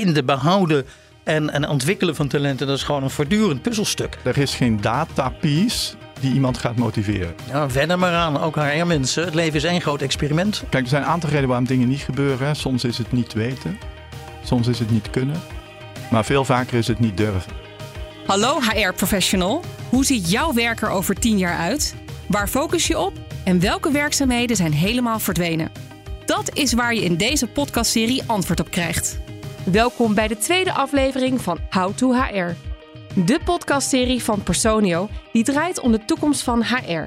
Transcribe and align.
vinden, 0.00 0.24
behouden 0.24 0.86
en, 1.24 1.50
en 1.50 1.68
ontwikkelen 1.68 2.14
van 2.14 2.28
talenten, 2.28 2.66
dat 2.66 2.76
is 2.76 2.82
gewoon 2.82 3.02
een 3.02 3.10
voortdurend 3.10 3.62
puzzelstuk. 3.62 4.18
Er 4.24 4.38
is 4.38 4.54
geen 4.54 4.80
datapiece 4.80 5.94
die 6.20 6.32
iemand 6.32 6.58
gaat 6.58 6.76
motiveren. 6.76 7.34
Ja, 7.48 7.68
wen 7.68 7.90
er 7.90 7.98
maar 7.98 8.12
aan, 8.12 8.40
ook 8.40 8.56
HR-mensen. 8.56 9.24
Het 9.24 9.34
leven 9.34 9.54
is 9.54 9.64
één 9.64 9.80
groot 9.80 10.02
experiment. 10.02 10.64
Kijk, 10.70 10.82
er 10.82 10.88
zijn 10.88 11.02
een 11.02 11.08
aantal 11.08 11.28
redenen 11.28 11.48
waarom 11.48 11.66
dingen 11.66 11.88
niet 11.88 12.00
gebeuren. 12.00 12.56
Soms 12.56 12.84
is 12.84 12.98
het 12.98 13.12
niet 13.12 13.32
weten, 13.32 13.78
soms 14.44 14.66
is 14.66 14.78
het 14.78 14.90
niet 14.90 15.10
kunnen, 15.10 15.40
maar 16.10 16.24
veel 16.24 16.44
vaker 16.44 16.78
is 16.78 16.86
het 16.86 16.98
niet 16.98 17.16
durven. 17.16 17.52
Hallo 18.26 18.58
HR-professional. 18.60 19.64
Hoe 19.88 20.04
ziet 20.04 20.30
jouw 20.30 20.52
werk 20.52 20.82
er 20.82 20.88
over 20.88 21.14
10 21.14 21.38
jaar 21.38 21.58
uit? 21.58 21.94
Waar 22.26 22.48
focus 22.48 22.86
je 22.86 22.98
op? 22.98 23.12
En 23.44 23.60
welke 23.60 23.90
werkzaamheden 23.90 24.56
zijn 24.56 24.72
helemaal 24.72 25.18
verdwenen? 25.18 25.70
Dat 26.26 26.50
is 26.54 26.72
waar 26.72 26.94
je 26.94 27.04
in 27.04 27.16
deze 27.16 27.46
podcastserie 27.46 28.22
antwoord 28.26 28.60
op 28.60 28.70
krijgt. 28.70 29.18
Welkom 29.72 30.14
bij 30.14 30.28
de 30.28 30.36
tweede 30.36 30.72
aflevering 30.72 31.40
van 31.40 31.58
How 31.70 31.96
to 31.96 32.12
HR. 32.12 32.54
De 33.14 33.40
podcastserie 33.44 34.22
van 34.22 34.42
Personio 34.42 35.08
die 35.32 35.44
draait 35.44 35.80
om 35.80 35.92
de 35.92 36.04
toekomst 36.04 36.42
van 36.42 36.64
HR. 36.64 37.04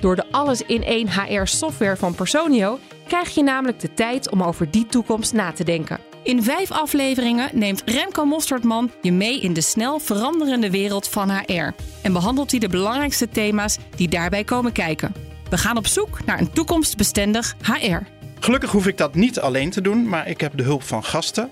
Door 0.00 0.16
de 0.16 0.24
alles-in-één 0.30 1.08
HR-software 1.10 1.96
van 1.96 2.14
Personio 2.14 2.78
krijg 3.06 3.34
je 3.34 3.42
namelijk 3.42 3.80
de 3.80 3.94
tijd 3.94 4.30
om 4.30 4.42
over 4.42 4.70
die 4.70 4.86
toekomst 4.86 5.32
na 5.32 5.52
te 5.52 5.64
denken. 5.64 5.98
In 6.22 6.42
vijf 6.42 6.70
afleveringen 6.70 7.50
neemt 7.52 7.82
Remco 7.84 8.24
Mosterdman 8.24 8.90
je 9.02 9.12
mee 9.12 9.40
in 9.40 9.52
de 9.52 9.60
snel 9.60 9.98
veranderende 9.98 10.70
wereld 10.70 11.08
van 11.08 11.30
HR 11.30 11.70
en 12.02 12.12
behandelt 12.12 12.50
hij 12.50 12.60
de 12.60 12.68
belangrijkste 12.68 13.28
thema's 13.28 13.78
die 13.96 14.08
daarbij 14.08 14.44
komen 14.44 14.72
kijken. 14.72 15.14
We 15.50 15.58
gaan 15.58 15.76
op 15.76 15.86
zoek 15.86 16.24
naar 16.24 16.40
een 16.40 16.52
toekomstbestendig 16.52 17.56
HR. 17.62 18.02
Gelukkig 18.40 18.70
hoef 18.70 18.86
ik 18.86 18.98
dat 18.98 19.14
niet 19.14 19.40
alleen 19.40 19.70
te 19.70 19.80
doen, 19.80 20.08
maar 20.08 20.28
ik 20.28 20.40
heb 20.40 20.56
de 20.56 20.62
hulp 20.62 20.82
van 20.82 21.04
gasten. 21.04 21.50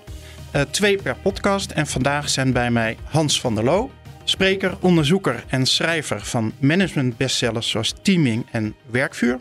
Uh, 0.55 0.61
twee 0.61 1.01
per 1.01 1.15
podcast 1.15 1.71
en 1.71 1.87
vandaag 1.87 2.29
zijn 2.29 2.53
bij 2.53 2.71
mij 2.71 2.97
Hans 3.03 3.41
van 3.41 3.55
der 3.55 3.63
Loo, 3.63 3.91
spreker, 4.23 4.77
onderzoeker 4.81 5.43
en 5.47 5.65
schrijver 5.65 6.25
van 6.25 6.53
managementbestsellers 6.59 7.69
zoals 7.69 7.93
Teaming 8.01 8.45
en 8.51 8.75
Werkvuur. 8.85 9.39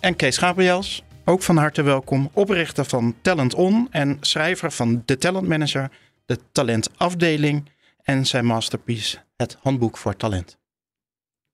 En 0.00 0.16
Kees 0.16 0.36
Gabriels, 0.36 1.02
ook 1.24 1.42
van 1.42 1.56
harte 1.56 1.82
welkom, 1.82 2.30
oprichter 2.32 2.84
van 2.84 3.14
Talent 3.22 3.54
On 3.54 3.88
en 3.90 4.16
schrijver 4.20 4.72
van 4.72 5.02
De 5.04 5.18
Talent 5.18 5.48
Manager, 5.48 5.90
de 6.26 6.38
talentafdeling 6.52 7.70
en 8.02 8.26
zijn 8.26 8.44
masterpiece 8.44 9.18
Het 9.36 9.56
Handboek 9.60 9.96
voor 9.96 10.16
Talent. 10.16 10.58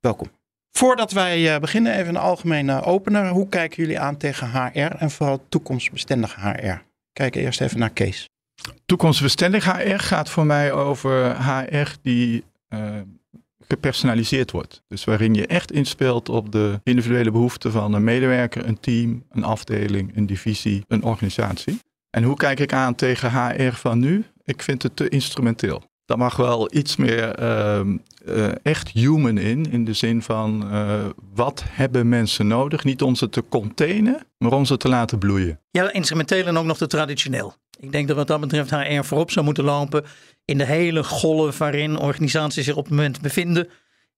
Welkom. 0.01 0.31
Voordat 0.71 1.13
wij 1.13 1.55
eh, 1.55 1.61
beginnen, 1.61 1.95
even 1.95 2.09
een 2.09 2.17
algemene 2.17 2.83
opener. 2.83 3.29
Hoe 3.29 3.49
kijken 3.49 3.83
jullie 3.83 4.01
aan 4.01 4.17
tegen 4.17 4.51
HR 4.51 4.79
en 4.79 5.11
vooral 5.11 5.45
toekomstbestendige 5.49 6.41
HR? 6.41 6.83
Kijken 7.13 7.41
eerst 7.41 7.61
even 7.61 7.79
naar 7.79 7.91
Kees. 7.91 8.29
Toekomstbestendig 8.87 9.65
HR 9.65 9.99
gaat 9.99 10.31
voor 10.31 10.47
mij 10.47 10.73
over 10.73 11.45
HR 11.45 11.89
die 12.03 12.45
uh, 12.69 12.81
gepersonaliseerd 13.69 14.51
wordt. 14.51 14.83
Dus 14.89 15.05
waarin 15.05 15.35
je 15.35 15.47
echt 15.47 15.73
inspeelt 15.73 16.29
op 16.29 16.53
de 16.53 16.81
individuele 16.85 17.31
behoeften 17.31 17.73
van 17.73 17.93
een 17.93 18.05
medewerker, 18.05 18.67
een 18.67 18.81
team, 18.81 19.25
een 19.31 19.45
afdeling, 19.45 20.17
een 20.17 20.27
divisie, 20.27 20.85
een 20.89 21.03
organisatie. 21.03 21.81
En 22.11 22.23
hoe 22.23 22.37
kijk 22.37 22.61
ik 22.61 22.73
aan 22.73 22.95
tegen 22.95 23.31
HR 23.31 23.73
van 23.73 23.99
nu? 23.99 24.25
Ik 24.45 24.63
vind 24.63 24.83
het 24.83 24.97
te 24.97 25.09
instrumenteel. 25.09 25.83
Daar 26.09 26.19
mag 26.19 26.37
wel 26.37 26.75
iets 26.75 26.97
meer 26.97 27.41
uh, 27.43 27.81
uh, 28.27 28.49
echt 28.63 28.89
human 28.89 29.39
in, 29.39 29.71
in 29.71 29.85
de 29.85 29.93
zin 29.93 30.23
van 30.23 30.69
uh, 30.73 31.05
wat 31.35 31.65
hebben 31.67 32.09
mensen 32.09 32.47
nodig? 32.47 32.85
Niet 32.85 33.03
om 33.03 33.15
ze 33.15 33.29
te 33.29 33.45
containen, 33.49 34.27
maar 34.39 34.53
om 34.53 34.65
ze 34.65 34.77
te 34.77 34.89
laten 34.89 35.19
bloeien. 35.19 35.61
Ja, 35.71 35.93
instrumenteel 35.93 36.47
en 36.47 36.57
ook 36.57 36.65
nog 36.65 36.77
te 36.77 36.87
traditioneel. 36.87 37.55
Ik 37.81 37.93
denk 37.93 38.09
dat 38.09 38.17
wat 38.17 38.27
dat 38.27 38.41
betreft 38.41 38.71
HR 38.71 39.03
voorop 39.03 39.31
zou 39.31 39.45
moeten 39.45 39.65
lopen 39.65 40.05
in 40.45 40.59
de 40.59 40.65
hele 40.65 41.05
golf 41.05 41.59
waarin 41.59 41.99
organisaties 41.99 42.65
zich 42.65 42.77
op 42.77 42.85
het 42.85 42.95
moment 42.95 43.21
bevinden. 43.21 43.69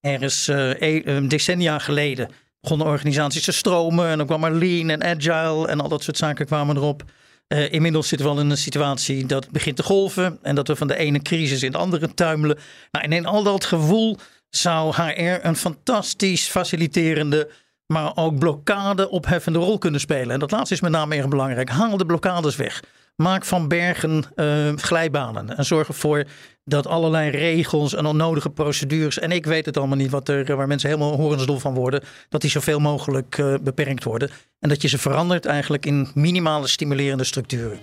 Er 0.01 0.23
is 0.23 0.49
uh, 0.49 1.29
decennia 1.29 1.79
geleden 1.79 2.29
begonnen 2.61 2.87
organisaties 2.87 3.45
te 3.45 3.53
stromen 3.53 4.09
en 4.09 4.17
dan 4.17 4.27
kwam 4.27 4.45
er 4.45 4.53
lean 4.55 4.89
en 4.89 5.05
agile 5.05 5.69
en 5.69 5.81
al 5.81 5.89
dat 5.89 6.03
soort 6.03 6.17
zaken 6.17 6.47
kwamen 6.47 6.77
erop. 6.77 7.05
Uh, 7.53 7.73
inmiddels 7.73 8.09
zitten 8.09 8.27
we 8.27 8.33
al 8.33 8.41
in 8.41 8.51
een 8.51 8.57
situatie 8.57 9.27
dat 9.27 9.51
begint 9.51 9.77
te 9.77 9.83
golven 9.83 10.39
en 10.43 10.55
dat 10.55 10.69
we 10.69 10.77
van 10.77 10.87
de 10.87 10.97
ene 10.97 11.23
crisis 11.23 11.63
in 11.63 11.73
de 11.73 11.79
andere 11.79 12.15
tuimelen. 12.15 12.59
Nou, 12.91 13.05
en 13.05 13.13
in 13.13 13.27
al 13.27 13.43
dat 13.43 13.65
gevoel 13.65 14.19
zou 14.51 14.95
HR 14.95 15.39
een 15.47 15.57
fantastisch 15.57 16.49
faciliterende, 16.49 17.51
maar 17.87 18.13
ook 18.17 18.39
blokkade 18.39 19.09
opheffende 19.09 19.59
rol 19.59 19.79
kunnen 19.79 20.01
spelen. 20.01 20.31
En 20.31 20.39
dat 20.39 20.51
laatste 20.51 20.75
is 20.75 20.81
met 20.81 20.91
name 20.91 21.17
erg 21.17 21.29
belangrijk. 21.29 21.69
Haal 21.69 21.97
de 21.97 22.07
blokkades 22.07 22.57
weg. 22.57 22.83
Maak 23.17 23.45
van 23.45 23.69
bergen 23.69 24.25
uh, 24.37 24.73
glijbanen. 24.77 25.57
En 25.57 25.65
zorg 25.65 25.89
ervoor 25.89 26.25
dat 26.65 26.87
allerlei 26.87 27.31
regels 27.31 27.95
en 27.95 28.07
onnodige 28.07 28.51
procedures. 28.51 29.19
En 29.19 29.33
ik 29.33 29.47
weet 29.47 29.67
het 29.67 29.77
allemaal 29.77 29.97
niet 29.97 30.11
wat 30.11 30.29
er, 30.29 30.57
waar 30.57 30.67
mensen 30.67 30.89
helemaal 30.89 31.17
horensdol 31.17 31.59
van 31.59 31.75
worden. 31.75 32.03
Dat 32.29 32.41
die 32.41 32.51
zoveel 32.51 32.79
mogelijk 32.79 33.39
uh, 33.39 33.55
beperkt 33.63 34.05
worden. 34.05 34.31
En 34.59 34.69
dat 34.69 34.83
je 34.83 34.89
ze 34.89 34.99
verandert 34.99 35.47
eigenlijk 35.47 35.87
in 35.87 36.09
minimale 36.15 36.67
stimulerende 36.67 37.25
structuren. 37.25 37.79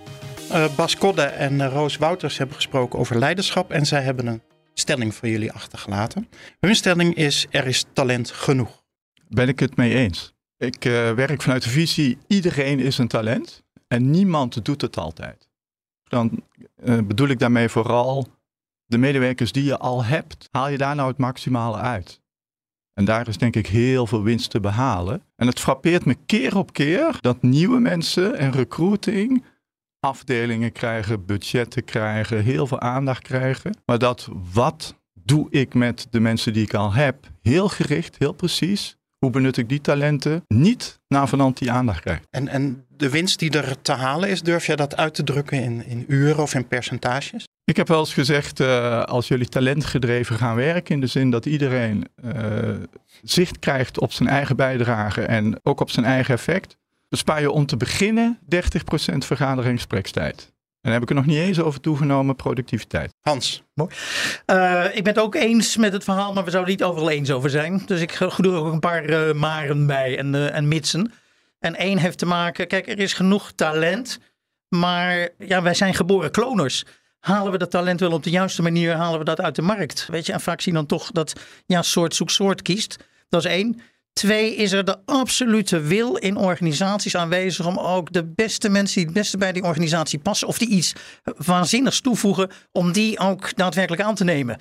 Uh, 0.51 0.75
Bas 0.75 0.97
Kodde 0.97 1.21
en 1.21 1.69
Roos 1.69 1.97
Wouters 1.97 2.37
hebben 2.37 2.55
gesproken 2.55 2.99
over 2.99 3.17
leiderschap. 3.17 3.71
En 3.71 3.85
zij 3.85 4.01
hebben 4.01 4.27
een 4.27 4.41
stelling 4.73 5.15
voor 5.15 5.27
jullie 5.27 5.51
achtergelaten. 5.51 6.27
Hun 6.59 6.75
stelling 6.75 7.15
is: 7.15 7.47
er 7.49 7.67
is 7.67 7.85
talent 7.93 8.31
genoeg. 8.31 8.83
Ben 9.29 9.47
ik 9.47 9.59
het 9.59 9.75
mee 9.75 9.93
eens? 9.93 10.33
Ik 10.57 10.83
werk 11.15 11.41
vanuit 11.41 11.63
de 11.63 11.69
visie: 11.69 12.17
iedereen 12.27 12.79
is 12.79 12.97
een 12.97 13.07
talent. 13.07 13.65
En 13.87 14.09
niemand 14.09 14.65
doet 14.65 14.81
het 14.81 14.97
altijd. 14.97 15.49
Dan 16.03 16.43
uh, 16.83 17.01
bedoel 17.01 17.27
ik 17.27 17.39
daarmee 17.39 17.69
vooral 17.69 18.27
de 18.85 18.97
medewerkers 18.97 19.51
die 19.51 19.63
je 19.63 19.77
al 19.77 20.03
hebt. 20.03 20.47
Haal 20.51 20.69
je 20.69 20.77
daar 20.77 20.95
nou 20.95 21.07
het 21.07 21.17
maximale 21.17 21.77
uit? 21.77 22.21
En 22.93 23.05
daar 23.05 23.27
is 23.27 23.37
denk 23.37 23.55
ik 23.55 23.67
heel 23.67 24.07
veel 24.07 24.23
winst 24.23 24.49
te 24.49 24.59
behalen. 24.59 25.21
En 25.35 25.47
het 25.47 25.59
frappeert 25.59 26.05
me 26.05 26.17
keer 26.25 26.57
op 26.57 26.73
keer 26.73 27.17
dat 27.21 27.41
nieuwe 27.41 27.79
mensen 27.79 28.35
en 28.35 28.51
recruiting 28.51 29.43
afdelingen 29.99 30.71
krijgen, 30.71 31.25
budgetten 31.25 31.83
krijgen, 31.83 32.43
heel 32.43 32.67
veel 32.67 32.79
aandacht 32.79 33.21
krijgen. 33.21 33.77
Maar 33.85 33.99
dat 33.99 34.29
wat 34.53 34.95
doe 35.13 35.47
ik 35.49 35.73
met 35.73 36.07
de 36.09 36.19
mensen 36.19 36.53
die 36.53 36.63
ik 36.63 36.73
al 36.73 36.93
heb, 36.93 37.29
heel 37.41 37.69
gericht, 37.69 38.17
heel 38.17 38.33
precies, 38.33 38.96
hoe 39.19 39.29
benut 39.29 39.57
ik 39.57 39.69
die 39.69 39.81
talenten, 39.81 40.43
niet 40.47 40.99
naar 41.07 41.27
vanant 41.27 41.57
die 41.57 41.71
aandacht 41.71 42.01
krijgt. 42.01 42.27
En, 42.29 42.47
en 42.47 42.85
de 42.97 43.09
winst 43.09 43.39
die 43.39 43.51
er 43.51 43.81
te 43.81 43.91
halen 43.91 44.29
is, 44.29 44.41
durf 44.41 44.65
jij 44.65 44.75
dat 44.75 44.97
uit 44.97 45.13
te 45.13 45.23
drukken 45.23 45.63
in, 45.63 45.85
in 45.85 46.05
uren 46.07 46.43
of 46.43 46.53
in 46.53 46.67
percentages? 46.67 47.47
Ik 47.63 47.77
heb 47.77 47.87
wel 47.87 47.99
eens 47.99 48.13
gezegd, 48.13 48.59
uh, 48.59 49.03
als 49.03 49.27
jullie 49.27 49.47
talentgedreven 49.47 50.35
gaan 50.35 50.55
werken, 50.55 50.95
in 50.95 51.01
de 51.01 51.07
zin 51.07 51.29
dat 51.29 51.45
iedereen 51.45 52.07
uh, 52.25 52.75
zicht 53.23 53.59
krijgt 53.59 53.99
op 53.99 54.11
zijn 54.11 54.29
eigen 54.29 54.55
bijdrage 54.55 55.21
en 55.21 55.59
ook 55.63 55.79
op 55.79 55.89
zijn 55.89 56.05
eigen 56.05 56.33
effect, 56.33 56.77
bespaar 57.09 57.41
je 57.41 57.51
om 57.51 57.65
te 57.65 57.77
beginnen 57.77 58.39
30% 58.43 58.47
vergaderingssprekstijd. 59.17 60.55
En 60.87 60.93
daar 60.93 61.01
heb 61.01 61.11
ik 61.11 61.17
er 61.17 61.23
nog 61.23 61.35
niet 61.35 61.47
eens 61.47 61.59
over 61.59 61.79
toegenomen 61.79 62.35
productiviteit. 62.35 63.13
Hans. 63.21 63.63
Mooi. 63.73 63.89
Uh, 64.45 64.85
ik 64.85 65.03
ben 65.03 65.13
het 65.13 65.23
ook 65.23 65.35
eens 65.35 65.77
met 65.77 65.93
het 65.93 66.03
verhaal, 66.03 66.33
maar 66.33 66.43
we 66.43 66.51
zouden 66.51 66.71
niet 66.71 66.83
overal 66.83 67.09
eens 67.09 67.31
over 67.31 67.49
zijn. 67.49 67.81
Dus 67.85 68.01
ik 68.01 68.17
doe 68.37 68.53
er 68.53 68.59
ook 68.59 68.73
een 68.73 68.79
paar 68.79 69.09
uh, 69.09 69.33
maren 69.33 69.87
bij 69.87 70.17
en, 70.17 70.33
uh, 70.33 70.55
en 70.55 70.67
mitsen. 70.67 71.13
En 71.59 71.75
één 71.75 71.97
heeft 71.97 72.17
te 72.17 72.25
maken, 72.25 72.67
kijk, 72.67 72.87
er 72.87 72.99
is 72.99 73.13
genoeg 73.13 73.51
talent. 73.51 74.19
Maar 74.69 75.29
ja, 75.37 75.61
wij 75.61 75.73
zijn 75.73 75.93
geboren 75.93 76.31
kloners. 76.31 76.85
Halen 77.19 77.51
we 77.51 77.57
dat 77.57 77.71
talent 77.71 77.99
wel 77.99 78.11
op 78.11 78.23
de 78.23 78.29
juiste 78.29 78.61
manier, 78.61 78.95
halen 78.95 79.19
we 79.19 79.25
dat 79.25 79.41
uit 79.41 79.55
de 79.55 79.61
markt? 79.61 80.07
Weet 80.11 80.25
je, 80.25 80.33
en 80.33 80.41
vaak 80.41 80.61
zien 80.61 80.73
dan 80.73 80.85
toch 80.85 81.11
dat 81.11 81.33
ja, 81.65 81.81
soort 81.81 82.15
zoek 82.15 82.29
soort 82.29 82.61
kiest. 82.61 82.97
Dat 83.29 83.45
is 83.45 83.51
één. 83.51 83.81
Twee, 84.17 84.55
is 84.55 84.71
er 84.71 84.85
de 84.85 84.97
absolute 85.05 85.79
wil 85.79 86.15
in 86.15 86.37
organisaties 86.37 87.15
aanwezig 87.15 87.65
om 87.65 87.77
ook 87.77 88.13
de 88.13 88.25
beste 88.25 88.69
mensen 88.69 88.95
die 88.95 89.05
het 89.05 89.13
beste 89.13 89.37
bij 89.37 89.51
die 89.51 89.63
organisatie 89.63 90.19
passen 90.19 90.47
of 90.47 90.57
die 90.57 90.67
iets 90.67 90.93
waanzinnigs 91.23 92.01
toevoegen, 92.01 92.49
om 92.71 92.91
die 92.91 93.19
ook 93.19 93.55
daadwerkelijk 93.55 94.01
aan 94.01 94.15
te 94.15 94.23
nemen. 94.23 94.57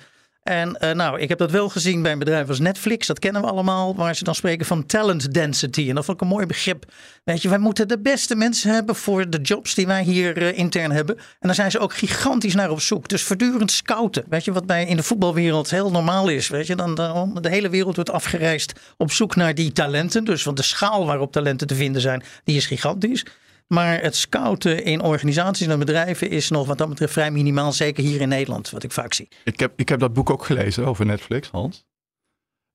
En 0.47 0.77
uh, 0.83 0.91
nou, 0.91 1.19
ik 1.19 1.29
heb 1.29 1.37
dat 1.37 1.51
wel 1.51 1.69
gezien 1.69 2.01
bij 2.01 2.11
een 2.11 2.19
bedrijf 2.19 2.47
als 2.47 2.59
Netflix. 2.59 3.07
Dat 3.07 3.19
kennen 3.19 3.41
we 3.41 3.47
allemaal. 3.47 3.95
Waar 3.95 4.15
ze 4.15 4.23
dan 4.23 4.35
spreken 4.35 4.65
van 4.65 4.85
talent 4.85 5.33
density. 5.33 5.89
En 5.89 5.95
dat 5.95 6.05
vond 6.05 6.17
ik 6.17 6.23
een 6.23 6.33
mooi 6.33 6.45
begrip. 6.45 6.85
Weet 7.23 7.41
je, 7.41 7.49
wij 7.49 7.57
moeten 7.57 7.87
de 7.87 7.99
beste 7.99 8.35
mensen 8.35 8.73
hebben 8.73 8.95
voor 8.95 9.29
de 9.29 9.41
jobs 9.41 9.73
die 9.73 9.87
wij 9.87 10.03
hier 10.03 10.41
uh, 10.41 10.57
intern 10.57 10.91
hebben. 10.91 11.17
En 11.17 11.23
daar 11.39 11.55
zijn 11.55 11.71
ze 11.71 11.79
ook 11.79 11.93
gigantisch 11.93 12.55
naar 12.55 12.69
op 12.69 12.81
zoek. 12.81 13.07
Dus 13.07 13.23
voortdurend 13.23 13.71
scouten. 13.71 14.23
Weet 14.29 14.45
je, 14.45 14.51
wat 14.51 14.65
bij 14.65 14.85
in 14.85 14.97
de 14.97 15.03
voetbalwereld 15.03 15.69
heel 15.69 15.91
normaal 15.91 16.29
is. 16.29 16.47
Weet 16.47 16.67
je, 16.67 16.75
dan 16.75 16.95
de, 16.95 17.31
de 17.41 17.49
hele 17.49 17.69
wereld 17.69 17.95
wordt 17.95 18.11
afgereisd 18.11 18.73
op 18.97 19.11
zoek 19.11 19.35
naar 19.35 19.55
die 19.55 19.71
talenten. 19.71 20.23
Dus 20.23 20.43
want 20.43 20.57
de 20.57 20.63
schaal 20.63 21.05
waarop 21.05 21.31
talenten 21.31 21.67
te 21.67 21.75
vinden 21.75 22.01
zijn, 22.01 22.23
die 22.43 22.57
is 22.57 22.65
gigantisch. 22.65 23.25
Maar 23.67 24.01
het 24.01 24.15
scouten 24.15 24.83
in 24.83 25.01
organisaties 25.01 25.67
en 25.67 25.79
bedrijven 25.79 26.29
is 26.29 26.49
nog 26.49 26.67
wat 26.67 26.77
dat 26.77 26.89
betreft 26.89 27.13
vrij 27.13 27.31
minimaal. 27.31 27.71
Zeker 27.71 28.03
hier 28.03 28.21
in 28.21 28.29
Nederland, 28.29 28.69
wat 28.69 28.83
ik 28.83 28.91
vaak 28.91 29.13
zie. 29.13 29.27
Ik 29.43 29.59
heb, 29.59 29.73
ik 29.75 29.89
heb 29.89 29.99
dat 29.99 30.13
boek 30.13 30.29
ook 30.29 30.45
gelezen 30.45 30.85
over 30.85 31.05
Netflix, 31.05 31.49
Hans. 31.49 31.85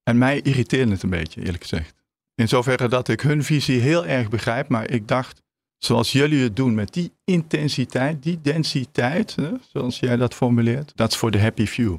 En 0.03 0.19
mij 0.19 0.41
irriteerde 0.41 0.93
het 0.93 1.03
een 1.03 1.11
beetje, 1.11 1.43
eerlijk 1.43 1.63
gezegd. 1.63 1.95
In 2.35 2.49
zoverre 2.49 2.89
dat 2.89 3.09
ik 3.09 3.21
hun 3.21 3.45
visie 3.45 3.81
heel 3.81 4.07
erg 4.07 4.29
begrijp, 4.29 4.69
maar 4.69 4.91
ik 4.91 5.09
dacht, 5.09 5.43
zoals 5.79 6.13
jullie 6.13 6.43
het 6.43 6.57
doen 6.57 6.75
met 6.75 6.93
die 6.93 7.13
intensiteit, 7.25 8.23
die 8.23 8.41
densiteit, 8.41 9.35
hè, 9.37 9.51
zoals 9.73 9.99
jij 9.99 10.17
dat 10.17 10.35
formuleert, 10.35 10.93
dat 10.95 11.11
is 11.11 11.17
voor 11.17 11.31
de 11.31 11.41
happy 11.41 11.67
few. 11.67 11.99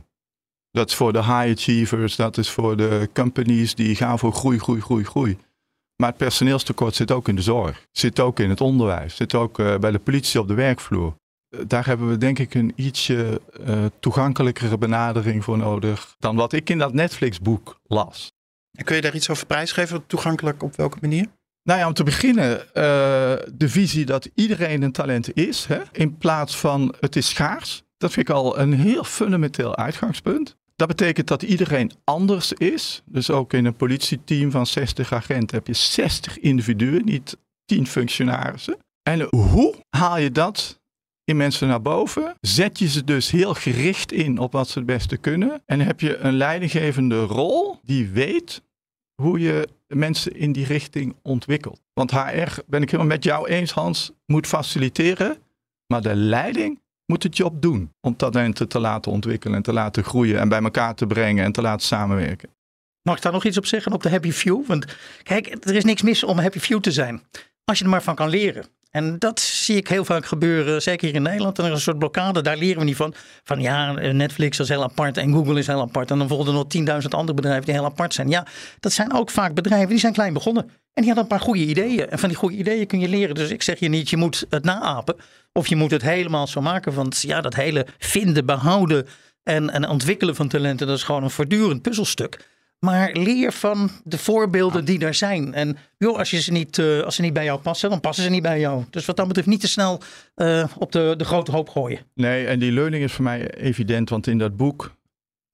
Dat 0.71 0.89
is 0.89 0.95
voor 0.95 1.13
de 1.13 1.23
high 1.23 1.51
achievers, 1.51 2.15
dat 2.15 2.37
is 2.37 2.49
voor 2.49 2.77
de 2.77 3.09
companies 3.13 3.75
die 3.75 3.95
gaan 3.95 4.19
voor 4.19 4.33
groei, 4.33 4.59
groei, 4.59 4.81
groei, 4.81 5.03
groei. 5.03 5.37
Maar 5.95 6.09
het 6.09 6.17
personeelstekort 6.17 6.95
zit 6.95 7.11
ook 7.11 7.27
in 7.27 7.35
de 7.35 7.41
zorg, 7.41 7.85
zit 7.91 8.19
ook 8.19 8.39
in 8.39 8.49
het 8.49 8.61
onderwijs, 8.61 9.15
zit 9.15 9.35
ook 9.35 9.59
uh, 9.59 9.77
bij 9.77 9.91
de 9.91 9.99
politie 9.99 10.39
op 10.39 10.47
de 10.47 10.53
werkvloer. 10.53 11.15
Uh, 11.49 11.59
daar 11.67 11.85
hebben 11.85 12.09
we 12.09 12.17
denk 12.17 12.39
ik 12.39 12.53
een 12.53 12.73
ietsje 12.75 13.41
uh, 13.67 13.85
toegankelijkere 13.99 14.77
benadering 14.77 15.43
voor 15.43 15.57
nodig 15.57 16.15
dan 16.19 16.35
wat 16.35 16.53
ik 16.53 16.69
in 16.69 16.77
dat 16.77 16.93
Netflix-boek 16.93 17.79
las. 17.83 18.31
En 18.77 18.85
kun 18.85 18.95
je 18.95 19.01
daar 19.01 19.15
iets 19.15 19.29
over 19.29 19.45
prijsgeven? 19.45 20.05
Toegankelijk 20.07 20.63
op 20.63 20.75
welke 20.75 20.97
manier? 21.01 21.27
Nou 21.63 21.79
ja, 21.79 21.87
om 21.87 21.93
te 21.93 22.03
beginnen, 22.03 22.67
de 23.53 23.69
visie 23.69 24.05
dat 24.05 24.29
iedereen 24.35 24.81
een 24.81 24.91
talent 24.91 25.35
is, 25.35 25.65
hè, 25.65 25.81
in 25.91 26.17
plaats 26.17 26.57
van 26.57 26.95
het 26.99 27.15
is 27.15 27.29
schaars. 27.29 27.83
Dat 27.97 28.11
vind 28.11 28.29
ik 28.29 28.35
al 28.35 28.59
een 28.59 28.73
heel 28.73 29.03
fundamenteel 29.03 29.75
uitgangspunt. 29.75 30.55
Dat 30.75 30.87
betekent 30.87 31.27
dat 31.27 31.43
iedereen 31.43 31.91
anders 32.03 32.53
is. 32.53 33.01
Dus 33.05 33.29
ook 33.29 33.53
in 33.53 33.65
een 33.65 33.75
politieteam 33.75 34.51
van 34.51 34.67
60 34.67 35.13
agenten 35.13 35.57
heb 35.57 35.67
je 35.67 35.73
60 35.73 36.39
individuen, 36.39 37.05
niet 37.05 37.37
10 37.65 37.87
functionarissen. 37.87 38.77
En 39.03 39.27
hoe 39.35 39.75
haal 39.89 40.17
je 40.17 40.31
dat 40.31 40.81
in 41.23 41.37
mensen 41.37 41.67
naar 41.67 41.81
boven? 41.81 42.35
Zet 42.41 42.79
je 42.79 42.87
ze 42.87 43.03
dus 43.03 43.31
heel 43.31 43.53
gericht 43.53 44.11
in 44.11 44.37
op 44.37 44.51
wat 44.51 44.69
ze 44.69 44.77
het 44.77 44.87
beste 44.87 45.17
kunnen. 45.17 45.61
En 45.65 45.79
heb 45.79 45.99
je 45.99 46.17
een 46.17 46.33
leidinggevende 46.33 47.21
rol 47.21 47.79
die 47.83 48.09
weet 48.09 48.61
hoe 49.21 49.39
je 49.39 49.67
mensen 49.87 50.35
in 50.35 50.51
die 50.51 50.65
richting 50.65 51.15
ontwikkelt. 51.21 51.81
Want 51.93 52.11
HR, 52.11 52.59
ben 52.67 52.81
ik 52.81 52.91
helemaal 52.91 53.13
met 53.13 53.23
jou 53.23 53.47
eens, 53.47 53.71
Hans, 53.71 54.11
moet 54.25 54.47
faciliteren. 54.47 55.37
Maar 55.87 56.01
de 56.01 56.15
leiding 56.15 56.81
moet 57.05 57.23
het 57.23 57.37
job 57.37 57.61
doen 57.61 57.93
om 58.01 58.15
talenten 58.15 58.67
te 58.67 58.79
laten 58.79 59.11
ontwikkelen 59.11 59.57
en 59.57 59.63
te 59.63 59.73
laten 59.73 60.03
groeien 60.03 60.39
en 60.39 60.49
bij 60.49 60.61
elkaar 60.61 60.95
te 60.95 61.07
brengen 61.07 61.45
en 61.45 61.51
te 61.51 61.61
laten 61.61 61.87
samenwerken. 61.87 62.49
Mag 63.01 63.15
ik 63.15 63.21
daar 63.21 63.31
nog 63.31 63.45
iets 63.45 63.57
op 63.57 63.65
zeggen 63.65 63.91
op 63.91 64.03
de 64.03 64.09
happy 64.09 64.31
few? 64.31 64.65
Want 64.67 64.85
kijk, 65.23 65.47
er 65.65 65.75
is 65.75 65.83
niks 65.83 66.01
mis 66.01 66.23
om 66.23 66.39
happy 66.39 66.59
few 66.59 66.79
te 66.79 66.91
zijn. 66.91 67.21
Als 67.63 67.77
je 67.77 67.83
er 67.83 67.89
maar 67.89 68.03
van 68.03 68.15
kan 68.15 68.29
leren. 68.29 68.65
En 68.95 69.19
dat 69.19 69.39
zie 69.39 69.75
ik 69.75 69.87
heel 69.87 70.05
vaak 70.05 70.25
gebeuren, 70.25 70.81
zeker 70.81 71.07
hier 71.07 71.15
in 71.15 71.21
Nederland. 71.21 71.57
En 71.57 71.63
er 71.63 71.69
is 71.69 71.75
een 71.75 71.81
soort 71.81 71.99
blokkade, 71.99 72.41
daar 72.41 72.57
leren 72.57 72.79
we 72.79 72.85
niet 72.85 72.95
van. 72.95 73.13
Van 73.43 73.61
ja, 73.61 73.91
Netflix 73.91 74.59
is 74.59 74.69
heel 74.69 74.83
apart 74.83 75.17
en 75.17 75.33
Google 75.33 75.59
is 75.59 75.67
heel 75.67 75.81
apart. 75.81 76.11
En 76.11 76.17
dan 76.17 76.27
volgen 76.27 76.47
er 76.47 76.53
nog 76.53 77.01
10.000 77.01 77.07
andere 77.09 77.33
bedrijven 77.33 77.65
die 77.65 77.73
heel 77.73 77.85
apart 77.85 78.13
zijn. 78.13 78.29
Ja, 78.29 78.47
dat 78.79 78.91
zijn 78.91 79.13
ook 79.13 79.29
vaak 79.29 79.53
bedrijven 79.53 79.89
die 79.89 79.99
zijn 79.99 80.13
klein 80.13 80.33
begonnen. 80.33 80.63
En 80.63 81.03
die 81.03 81.05
hadden 81.05 81.23
een 81.23 81.37
paar 81.37 81.39
goede 81.39 81.65
ideeën. 81.65 82.09
En 82.09 82.19
van 82.19 82.29
die 82.29 82.37
goede 82.37 82.55
ideeën 82.55 82.87
kun 82.87 82.99
je 82.99 83.07
leren. 83.07 83.35
Dus 83.35 83.49
ik 83.49 83.61
zeg 83.63 83.79
je 83.79 83.89
niet, 83.89 84.09
je 84.09 84.17
moet 84.17 84.45
het 84.49 84.63
naapen. 84.63 85.15
Of 85.53 85.67
je 85.67 85.75
moet 85.75 85.91
het 85.91 86.01
helemaal 86.01 86.47
zo 86.47 86.61
maken. 86.61 86.93
Want 86.93 87.21
ja, 87.21 87.41
dat 87.41 87.55
hele 87.55 87.85
vinden, 87.97 88.45
behouden 88.45 89.07
en, 89.43 89.69
en 89.69 89.89
ontwikkelen 89.89 90.35
van 90.35 90.47
talenten, 90.47 90.87
dat 90.87 90.97
is 90.97 91.03
gewoon 91.03 91.23
een 91.23 91.29
voortdurend 91.29 91.81
puzzelstuk. 91.81 92.47
Maar 92.83 93.11
leer 93.11 93.51
van 93.53 93.89
de 94.03 94.17
voorbeelden 94.17 94.85
die 94.85 94.99
er 94.99 95.13
zijn. 95.13 95.53
En 95.53 95.77
joh, 95.97 96.17
als, 96.17 96.29
je 96.29 96.41
ze 96.41 96.51
niet, 96.51 96.77
uh, 96.77 97.01
als 97.01 97.15
ze 97.15 97.21
niet 97.21 97.33
bij 97.33 97.43
jou 97.43 97.59
passen, 97.59 97.89
dan 97.89 97.99
passen 97.99 98.23
ze 98.23 98.29
niet 98.29 98.41
bij 98.41 98.59
jou. 98.59 98.83
Dus 98.89 99.05
wat 99.05 99.15
dat 99.15 99.27
betreft 99.27 99.47
niet 99.47 99.59
te 99.59 99.67
snel 99.67 100.01
uh, 100.35 100.65
op 100.77 100.91
de, 100.91 101.13
de 101.17 101.25
grote 101.25 101.51
hoop 101.51 101.69
gooien. 101.69 101.99
Nee, 102.13 102.47
en 102.47 102.59
die 102.59 102.71
learning 102.71 103.03
is 103.03 103.13
voor 103.13 103.23
mij 103.23 103.53
evident. 103.53 104.09
Want 104.09 104.27
in 104.27 104.37
dat 104.37 104.57
boek 104.57 104.95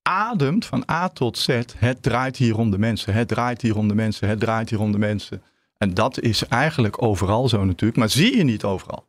ademt 0.02 0.66
van 0.66 0.84
A 0.90 1.08
tot 1.08 1.38
Z. 1.38 1.60
Het 1.76 2.02
draait 2.02 2.36
hier 2.36 2.58
om 2.58 2.70
de 2.70 2.78
mensen. 2.78 3.14
Het 3.14 3.28
draait 3.28 3.62
hier 3.62 3.76
om 3.76 3.88
de 3.88 3.94
mensen. 3.94 4.28
Het 4.28 4.40
draait 4.40 4.70
hier 4.70 4.80
om 4.80 4.92
de 4.92 4.98
mensen. 4.98 5.42
En 5.78 5.94
dat 5.94 6.20
is 6.20 6.46
eigenlijk 6.46 7.02
overal 7.02 7.48
zo 7.48 7.64
natuurlijk. 7.64 7.98
Maar 7.98 8.10
zie 8.10 8.36
je 8.36 8.44
niet 8.44 8.64
overal. 8.64 9.08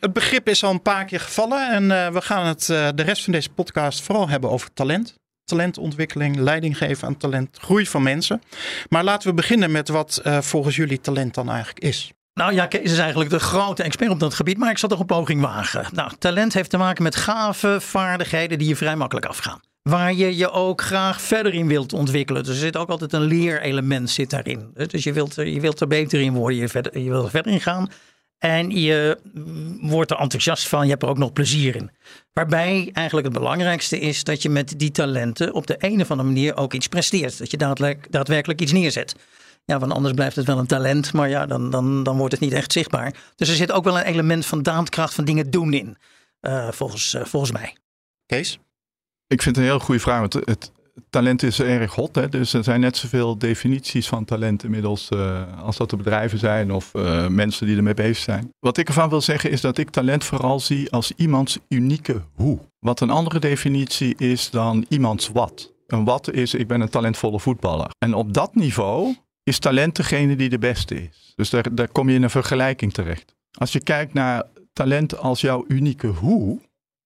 Het 0.00 0.12
begrip 0.12 0.48
is 0.48 0.64
al 0.64 0.70
een 0.70 0.82
paar 0.82 1.04
keer 1.04 1.20
gevallen. 1.20 1.72
En 1.72 1.82
uh, 1.82 2.08
we 2.08 2.20
gaan 2.20 2.46
het 2.46 2.66
de 2.66 3.02
rest 3.02 3.24
van 3.24 3.32
deze 3.32 3.50
podcast 3.50 4.02
vooral 4.02 4.28
hebben 4.28 4.50
over 4.50 4.72
talent 4.72 5.19
talentontwikkeling, 5.50 6.36
leiding 6.36 6.78
geven 6.78 7.08
aan 7.08 7.16
talent, 7.16 7.58
groei 7.60 7.86
van 7.86 8.02
mensen. 8.02 8.42
Maar 8.88 9.04
laten 9.04 9.28
we 9.28 9.34
beginnen 9.34 9.70
met 9.70 9.88
wat 9.88 10.20
uh, 10.24 10.40
volgens 10.40 10.76
jullie 10.76 11.00
talent 11.00 11.34
dan 11.34 11.48
eigenlijk 11.48 11.80
is. 11.84 12.12
Nou 12.34 12.52
ja, 12.52 12.70
is 12.70 12.98
eigenlijk 12.98 13.30
de 13.30 13.40
grote 13.40 13.82
expert 13.82 14.10
op 14.10 14.20
dat 14.20 14.34
gebied, 14.34 14.58
maar 14.58 14.70
ik 14.70 14.78
zal 14.78 14.88
toch 14.88 15.00
een 15.00 15.06
poging 15.06 15.40
wagen. 15.40 15.86
Nou, 15.92 16.12
talent 16.18 16.52
heeft 16.52 16.70
te 16.70 16.76
maken 16.76 17.02
met 17.02 17.16
gave 17.16 17.80
vaardigheden 17.80 18.58
die 18.58 18.68
je 18.68 18.76
vrij 18.76 18.96
makkelijk 18.96 19.26
afgaan. 19.26 19.60
Waar 19.82 20.14
je 20.14 20.36
je 20.36 20.50
ook 20.50 20.82
graag 20.82 21.20
verder 21.20 21.54
in 21.54 21.66
wilt 21.66 21.92
ontwikkelen. 21.92 22.42
Dus 22.42 22.52
er 22.52 22.60
zit 22.60 22.76
ook 22.76 22.88
altijd 22.88 23.12
een 23.12 23.22
leerelement 23.22 24.10
zit 24.10 24.30
daarin. 24.30 24.70
Dus 24.74 25.04
je 25.04 25.12
wilt, 25.12 25.34
je 25.34 25.60
wilt 25.60 25.80
er 25.80 25.86
beter 25.86 26.20
in 26.20 26.32
worden, 26.32 26.58
je, 26.58 26.68
verder, 26.68 26.98
je 26.98 27.10
wilt 27.10 27.24
er 27.24 27.30
verder 27.30 27.52
in 27.52 27.60
gaan. 27.60 27.90
En 28.40 28.70
je 28.70 29.18
wordt 29.80 30.10
er 30.10 30.16
enthousiast 30.16 30.68
van, 30.68 30.84
je 30.84 30.90
hebt 30.90 31.02
er 31.02 31.08
ook 31.08 31.18
nog 31.18 31.32
plezier 31.32 31.76
in. 31.76 31.90
Waarbij 32.32 32.90
eigenlijk 32.92 33.26
het 33.26 33.36
belangrijkste 33.36 33.98
is 33.98 34.24
dat 34.24 34.42
je 34.42 34.48
met 34.48 34.78
die 34.78 34.90
talenten 34.90 35.54
op 35.54 35.66
de 35.66 35.76
een 35.78 36.00
of 36.00 36.10
andere 36.10 36.28
manier 36.28 36.56
ook 36.56 36.72
iets 36.72 36.86
presteert. 36.86 37.38
Dat 37.38 37.50
je 37.50 37.56
daadwerkelijk 38.10 38.60
iets 38.60 38.72
neerzet. 38.72 39.14
Ja, 39.64 39.78
want 39.78 39.92
anders 39.92 40.14
blijft 40.14 40.36
het 40.36 40.46
wel 40.46 40.58
een 40.58 40.66
talent, 40.66 41.12
maar 41.12 41.28
ja, 41.28 41.46
dan, 41.46 41.70
dan, 41.70 42.02
dan 42.02 42.16
wordt 42.16 42.32
het 42.32 42.40
niet 42.40 42.52
echt 42.52 42.72
zichtbaar. 42.72 43.14
Dus 43.36 43.48
er 43.48 43.54
zit 43.54 43.72
ook 43.72 43.84
wel 43.84 43.98
een 43.98 44.04
element 44.04 44.46
van 44.46 44.62
daadkracht 44.62 45.14
van 45.14 45.24
dingen 45.24 45.50
doen 45.50 45.72
in, 45.72 45.96
uh, 46.40 46.70
volgens, 46.70 47.14
uh, 47.14 47.24
volgens 47.24 47.52
mij. 47.52 47.76
Kees? 48.26 48.58
Ik 49.26 49.42
vind 49.42 49.56
het 49.56 49.64
een 49.64 49.70
heel 49.70 49.80
goede 49.80 50.00
vraag. 50.00 50.18
Want 50.18 50.32
het, 50.32 50.72
talent 51.10 51.42
is 51.42 51.60
erg 51.60 51.94
hot. 51.94 52.14
Hè? 52.14 52.28
Dus 52.28 52.52
er 52.52 52.64
zijn 52.64 52.80
net 52.80 52.96
zoveel 52.96 53.38
definities 53.38 54.08
van 54.08 54.24
talent 54.24 54.64
inmiddels 54.64 55.08
uh, 55.10 55.62
als 55.62 55.76
dat 55.76 55.90
de 55.90 55.96
bedrijven 55.96 56.38
zijn 56.38 56.72
of 56.72 56.94
uh, 56.94 57.26
mensen 57.26 57.66
die 57.66 57.76
ermee 57.76 57.94
bezig 57.94 58.16
zijn. 58.16 58.52
Wat 58.58 58.76
ik 58.76 58.88
ervan 58.88 59.08
wil 59.08 59.20
zeggen 59.20 59.50
is 59.50 59.60
dat 59.60 59.78
ik 59.78 59.90
talent 59.90 60.24
vooral 60.24 60.60
zie 60.60 60.90
als 60.90 61.12
iemands 61.16 61.58
unieke 61.68 62.22
hoe. 62.34 62.58
Wat 62.78 63.00
een 63.00 63.10
andere 63.10 63.38
definitie 63.38 64.14
is 64.16 64.50
dan 64.50 64.86
iemands 64.88 65.28
wat. 65.28 65.72
Een 65.86 66.04
wat 66.04 66.32
is 66.32 66.54
ik 66.54 66.68
ben 66.68 66.80
een 66.80 66.88
talentvolle 66.88 67.40
voetballer. 67.40 67.90
En 67.98 68.14
op 68.14 68.34
dat 68.34 68.54
niveau 68.54 69.16
is 69.42 69.58
talent 69.58 69.96
degene 69.96 70.36
die 70.36 70.48
de 70.48 70.58
beste 70.58 71.02
is. 71.02 71.32
Dus 71.36 71.50
daar, 71.50 71.74
daar 71.74 71.88
kom 71.88 72.08
je 72.08 72.14
in 72.14 72.22
een 72.22 72.30
vergelijking 72.30 72.92
terecht. 72.92 73.34
Als 73.58 73.72
je 73.72 73.80
kijkt 73.80 74.14
naar 74.14 74.44
talent 74.72 75.18
als 75.18 75.40
jouw 75.40 75.64
unieke 75.68 76.06
hoe, 76.06 76.60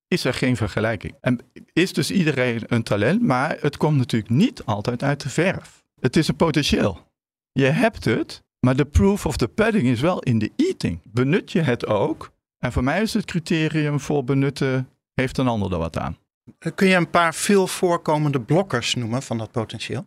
is 0.09 0.25
er 0.25 0.35
geen 0.35 0.57
vergelijking. 0.57 1.15
En 1.21 1.41
is 1.73 1.93
dus 1.93 2.11
iedereen 2.11 2.63
een 2.67 2.83
talent, 2.83 3.23
maar 3.23 3.57
het 3.61 3.77
komt 3.77 3.97
natuurlijk 3.97 4.33
niet 4.33 4.65
altijd 4.65 5.03
uit 5.03 5.23
de 5.23 5.29
verf. 5.29 5.85
Het 6.01 6.17
is 6.17 6.29
een 6.29 6.37
potentieel. 6.37 7.13
Je 7.53 7.65
hebt 7.65 8.05
het, 8.05 8.43
maar 8.61 8.77
de 8.77 8.85
proof 8.85 9.27
of 9.27 9.37
the 9.37 9.49
pudding 9.49 9.87
is 9.87 10.01
wel 10.01 10.21
in 10.21 10.39
de 10.39 10.53
eating. 10.57 11.01
Benut 11.05 11.53
je 11.53 11.61
het 11.61 11.87
ook? 11.87 12.33
En 12.59 12.73
voor 12.73 12.85
mij 12.85 13.03
is 13.03 13.15
het 13.15 13.25
criterium 13.25 14.01
voor 14.01 14.25
benutten, 14.25 14.89
heeft 15.15 15.39
een 15.39 15.49
ander 15.49 15.73
er 15.73 15.79
wat 15.79 15.99
aan. 15.99 16.19
Kun 16.75 16.89
je 16.89 16.95
een 16.95 17.11
paar 17.11 17.35
veel 17.35 17.67
voorkomende 17.67 18.41
blokkers 18.41 18.95
noemen 18.95 19.23
van 19.23 19.39
dat 19.39 19.51
potentieel? 19.51 20.07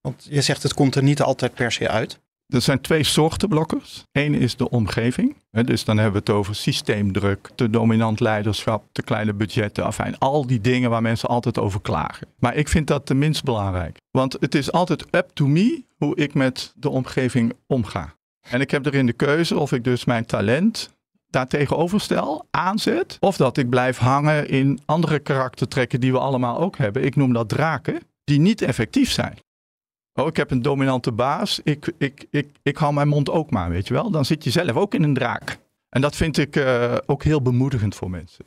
Want 0.00 0.26
je 0.30 0.42
zegt 0.42 0.62
het 0.62 0.74
komt 0.74 0.94
er 0.94 1.02
niet 1.02 1.22
altijd 1.22 1.54
per 1.54 1.72
se 1.72 1.88
uit. 1.88 2.20
Er 2.46 2.60
zijn 2.60 2.80
twee 2.80 3.02
soorten 3.02 3.48
blokkers. 3.48 4.04
Eén 4.12 4.34
is 4.34 4.56
de 4.56 4.70
omgeving. 4.70 5.36
Dus 5.50 5.84
dan 5.84 5.96
hebben 5.96 6.12
we 6.12 6.18
het 6.18 6.38
over 6.38 6.54
systeemdruk, 6.54 7.50
te 7.54 7.70
dominant 7.70 8.20
leiderschap, 8.20 8.84
te 8.92 9.02
kleine 9.02 9.34
budgetten, 9.34 9.84
afijn. 9.84 10.18
Al 10.18 10.46
die 10.46 10.60
dingen 10.60 10.90
waar 10.90 11.02
mensen 11.02 11.28
altijd 11.28 11.58
over 11.58 11.80
klagen. 11.80 12.26
Maar 12.38 12.54
ik 12.54 12.68
vind 12.68 12.86
dat 12.86 13.08
de 13.08 13.14
minst 13.14 13.44
belangrijk. 13.44 13.96
Want 14.10 14.36
het 14.40 14.54
is 14.54 14.72
altijd 14.72 15.06
up 15.10 15.30
to 15.32 15.46
me 15.46 15.84
hoe 15.96 16.16
ik 16.16 16.34
met 16.34 16.72
de 16.76 16.88
omgeving 16.88 17.52
omga. 17.66 18.14
En 18.50 18.60
ik 18.60 18.70
heb 18.70 18.86
erin 18.86 19.06
de 19.06 19.12
keuze 19.12 19.58
of 19.58 19.72
ik 19.72 19.84
dus 19.84 20.04
mijn 20.04 20.26
talent 20.26 20.90
daartegenover 21.30 22.00
stel, 22.00 22.46
aanzet. 22.50 23.16
Of 23.20 23.36
dat 23.36 23.56
ik 23.56 23.68
blijf 23.68 23.98
hangen 23.98 24.48
in 24.48 24.80
andere 24.84 25.18
karaktertrekken 25.18 26.00
die 26.00 26.12
we 26.12 26.18
allemaal 26.18 26.58
ook 26.58 26.76
hebben. 26.76 27.04
Ik 27.04 27.16
noem 27.16 27.32
dat 27.32 27.48
draken, 27.48 28.00
die 28.24 28.40
niet 28.40 28.62
effectief 28.62 29.10
zijn. 29.10 29.38
Oh, 30.16 30.26
ik 30.26 30.36
heb 30.36 30.50
een 30.50 30.62
dominante 30.62 31.12
baas. 31.12 31.60
Ik, 31.64 31.92
ik, 31.98 32.26
ik, 32.30 32.48
ik 32.62 32.76
hou 32.76 32.92
mijn 32.94 33.08
mond 33.08 33.30
ook 33.30 33.50
maar, 33.50 33.70
weet 33.70 33.88
je 33.88 33.94
wel. 33.94 34.10
Dan 34.10 34.24
zit 34.24 34.44
je 34.44 34.50
zelf 34.50 34.76
ook 34.76 34.94
in 34.94 35.02
een 35.02 35.14
draak. 35.14 35.58
En 35.88 36.00
dat 36.00 36.16
vind 36.16 36.38
ik 36.38 36.56
uh, 36.56 36.94
ook 37.06 37.22
heel 37.22 37.42
bemoedigend 37.42 37.94
voor 37.94 38.10
mensen. 38.10 38.44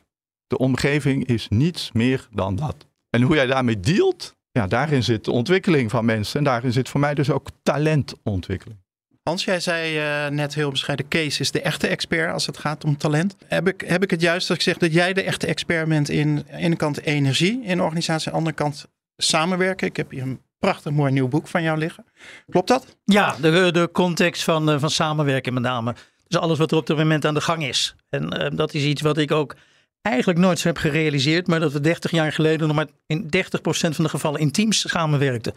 De 0.47 0.57
omgeving 0.57 1.25
is 1.25 1.47
niets 1.49 1.91
meer 1.91 2.27
dan 2.31 2.55
dat. 2.55 2.75
En 3.09 3.21
hoe 3.21 3.35
jij 3.35 3.45
daarmee 3.45 3.79
dealt, 3.79 4.35
ja, 4.51 4.67
daarin 4.67 5.03
zit 5.03 5.25
de 5.25 5.31
ontwikkeling 5.31 5.89
van 5.89 6.05
mensen. 6.05 6.37
En 6.37 6.43
daarin 6.43 6.73
zit 6.73 6.89
voor 6.89 6.99
mij 6.99 7.13
dus 7.13 7.31
ook 7.31 7.47
talentontwikkeling. 7.63 8.79
Hans, 9.23 9.43
jij 9.43 9.59
zei 9.59 9.97
uh, 9.97 10.31
net 10.31 10.55
heel 10.55 10.69
bescheiden, 10.69 11.07
Kees 11.07 11.39
is 11.39 11.51
de 11.51 11.61
echte 11.61 11.87
expert 11.87 12.33
als 12.33 12.45
het 12.45 12.57
gaat 12.57 12.83
om 12.83 12.97
talent. 12.97 13.35
Heb 13.45 13.67
ik, 13.67 13.81
heb 13.81 14.03
ik 14.03 14.11
het 14.11 14.21
juist 14.21 14.47
dat 14.47 14.57
ik 14.57 14.63
zeg 14.63 14.77
dat 14.77 14.93
jij 14.93 15.13
de 15.13 15.23
echte 15.23 15.47
expert 15.47 15.87
bent 15.87 16.09
in 16.09 16.45
aan 16.51 16.71
de 16.71 16.77
kant 16.77 17.01
energie 17.01 17.63
in 17.63 17.81
organisatie, 17.81 18.27
aan 18.27 18.33
de 18.33 18.37
andere 18.37 18.55
kant 18.55 18.87
samenwerken? 19.17 19.87
Ik 19.87 19.97
heb 19.97 20.11
hier 20.11 20.21
een 20.21 20.41
prachtig 20.59 20.91
mooi 20.91 21.11
nieuw 21.11 21.27
boek 21.27 21.47
van 21.47 21.63
jou 21.63 21.77
liggen. 21.77 22.05
Klopt 22.49 22.67
dat? 22.67 22.95
Ja, 23.05 23.35
de, 23.41 23.69
de 23.71 23.89
context 23.91 24.43
van, 24.43 24.69
uh, 24.69 24.79
van 24.79 24.89
samenwerken 24.89 25.53
met 25.53 25.63
name. 25.63 25.95
Dus 26.27 26.39
alles 26.39 26.57
wat 26.57 26.71
er 26.71 26.77
op 26.77 26.87
dit 26.87 26.97
moment 26.97 27.25
aan 27.25 27.33
de 27.33 27.41
gang 27.41 27.63
is. 27.63 27.95
En 28.09 28.41
uh, 28.41 28.57
dat 28.57 28.73
is 28.73 28.83
iets 28.83 29.01
wat 29.01 29.17
ik 29.17 29.31
ook 29.31 29.55
eigenlijk 30.01 30.39
nooit 30.39 30.59
zo 30.59 30.67
heb 30.67 30.77
gerealiseerd. 30.77 31.47
Maar 31.47 31.59
dat 31.59 31.71
we 31.71 31.79
30 31.79 32.11
jaar 32.11 32.31
geleden 32.31 32.67
nog 32.67 32.75
maar 32.75 32.87
in 33.07 33.23
30% 33.23 33.29
van 33.69 34.03
de 34.03 34.09
gevallen 34.09 34.39
in 34.39 34.51
teams 34.51 34.89
samenwerkten. 34.89 35.53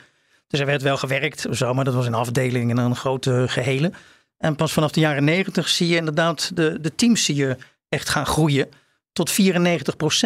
Dus 0.48 0.60
er 0.60 0.66
werd 0.66 0.82
wel 0.82 0.96
gewerkt, 0.96 1.46
zo, 1.50 1.74
maar 1.74 1.84
dat 1.84 1.94
was 1.94 2.06
in 2.06 2.14
afdelingen 2.14 2.78
en 2.78 2.84
een 2.84 2.96
grote 2.96 3.44
gehele. 3.48 3.92
En 4.38 4.56
pas 4.56 4.72
vanaf 4.72 4.90
de 4.90 5.00
jaren 5.00 5.24
90 5.24 5.68
zie 5.68 5.88
je 5.88 5.96
inderdaad 5.96 6.56
de, 6.56 6.80
de 6.80 6.94
teams 6.94 7.24
zie 7.24 7.34
je 7.34 7.56
echt 7.88 8.08
gaan 8.08 8.26
groeien 8.26 8.68
tot 9.12 9.30
94% 9.30 9.34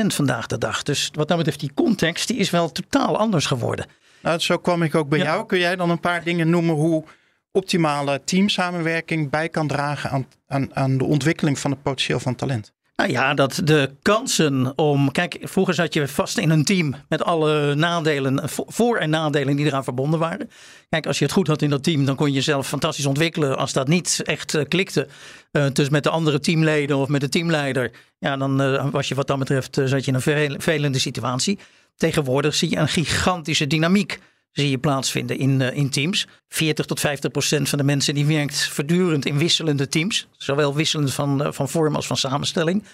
vandaag 0.07 0.47
de 0.47 0.59
dag. 0.59 0.83
Dus 0.83 1.11
wat 1.13 1.29
dat 1.29 1.37
betreft, 1.37 1.61
die 1.61 1.75
context 1.75 2.29
die 2.29 2.37
is 2.37 2.51
wel 2.51 2.73
totaal 2.73 3.19
anders 3.19 3.47
geworden. 3.47 3.87
Nou, 4.27 4.39
zo 4.39 4.57
kwam 4.59 4.83
ik 4.83 4.95
ook 4.95 5.09
bij 5.09 5.19
Ja. 5.19 5.25
jou. 5.25 5.47
Kun 5.47 5.59
jij 5.59 5.77
dan 5.77 5.91
een 5.91 6.01
paar 6.01 6.25
dingen 6.25 6.51
noemen 6.51 6.75
hoe 6.75 7.05
optimale 7.53 8.21
teamsamenwerking 8.25 9.31
bij 9.31 9.49
kan 9.49 9.67
dragen 9.69 10.11
aan, 10.11 10.27
aan, 10.47 10.69
aan 10.75 10.99
de 10.99 11.05
ontwikkeling 11.05 11.59
van 11.59 11.71
het 11.71 11.83
potentieel 11.83 12.21
van 12.21 12.35
talent? 12.35 12.75
Nou 12.97 13.11
ja, 13.11 13.35
dat 13.35 13.61
de 13.65 13.91
kansen 14.03 14.79
om. 14.79 15.13
Kijk, 15.13 15.39
vroeger 15.43 15.75
zat 15.75 15.95
je 15.95 16.09
vast 16.09 16.39
in 16.39 16.51
een 16.51 16.65
team 16.65 16.95
met 17.09 17.23
alle 17.25 17.75
nadelen, 17.75 18.49
vo- 18.49 18.65
voor- 18.67 18.97
en 18.99 19.11
nadelen 19.11 19.57
die 19.57 19.67
eraan 19.67 19.85
verbonden 19.85 20.19
waren. 20.19 20.51
Kijk, 20.89 21.07
als 21.07 21.19
je 21.19 21.25
het 21.25 21.33
goed 21.35 21.47
had 21.47 21.63
in 21.63 21.71
dat 21.71 21.83
team, 21.83 22.05
dan 22.05 22.17
kon 22.17 22.27
je 22.27 22.33
jezelf 22.35 22.67
fantastisch 22.69 23.07
ontwikkelen. 23.07 23.59
Als 23.59 23.73
dat 23.73 23.89
niet 23.89 24.21
echt 24.25 24.55
eh, 24.55 24.65
klikte, 24.69 25.09
eh, 25.53 25.67
dus 25.73 25.89
met 25.89 26.03
de 26.03 26.11
andere 26.11 26.41
teamleden 26.41 26.97
of 26.97 27.09
met 27.09 27.21
de 27.21 27.29
teamleider, 27.29 27.91
ja, 28.19 28.37
dan 28.37 28.61
eh, 28.63 28.87
was 28.91 29.09
je 29.09 29.15
wat 29.15 29.27
dat 29.27 29.39
betreft, 29.39 29.75
zat 29.85 30.05
je 30.05 30.11
in 30.11 30.15
een 30.15 30.21
vervel- 30.21 30.51
vervelende 30.61 30.99
situatie. 30.99 31.59
Tegenwoordig 31.97 32.55
zie 32.55 32.71
je 32.71 32.77
een 32.77 32.89
gigantische 32.89 33.67
dynamiek 33.67 34.19
zie 34.57 34.71
je 34.71 34.79
plaatsvinden 34.79 35.39
in, 35.39 35.61
eh, 35.61 35.77
in 35.77 35.91
teams. 35.91 36.27
40 36.49 36.87
tot 36.87 37.01
50 37.01 37.31
procent 37.31 37.69
van 37.69 37.79
de 37.79 37.85
mensen 37.85 38.15
die 38.15 38.27
werkt 38.27 38.69
voortdurend 38.69 39.27
in 39.27 39.39
wisselende 39.39 39.89
teams. 39.89 40.27
Zowel 40.37 40.75
wisselend 40.75 41.15
van, 41.15 41.45
eh, 41.45 41.53
van 41.53 41.69
vorm 41.69 41.95
als 41.95 42.07
van 42.07 42.17
samenstelling. 42.17 42.85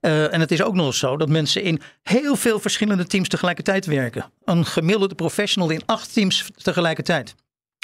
Eh, 0.00 0.32
en 0.32 0.40
het 0.40 0.50
is 0.50 0.62
ook 0.62 0.74
nog 0.74 0.86
eens 0.86 0.98
zo 0.98 1.16
dat 1.16 1.28
mensen 1.28 1.62
in 1.62 1.80
heel 2.02 2.36
veel 2.36 2.60
verschillende 2.60 3.06
teams 3.06 3.28
tegelijkertijd 3.28 3.86
werken. 3.86 4.32
Een 4.44 4.66
gemiddelde 4.66 5.14
professional 5.14 5.70
in 5.70 5.82
acht 5.86 6.12
teams 6.12 6.50
tegelijkertijd. 6.56 7.34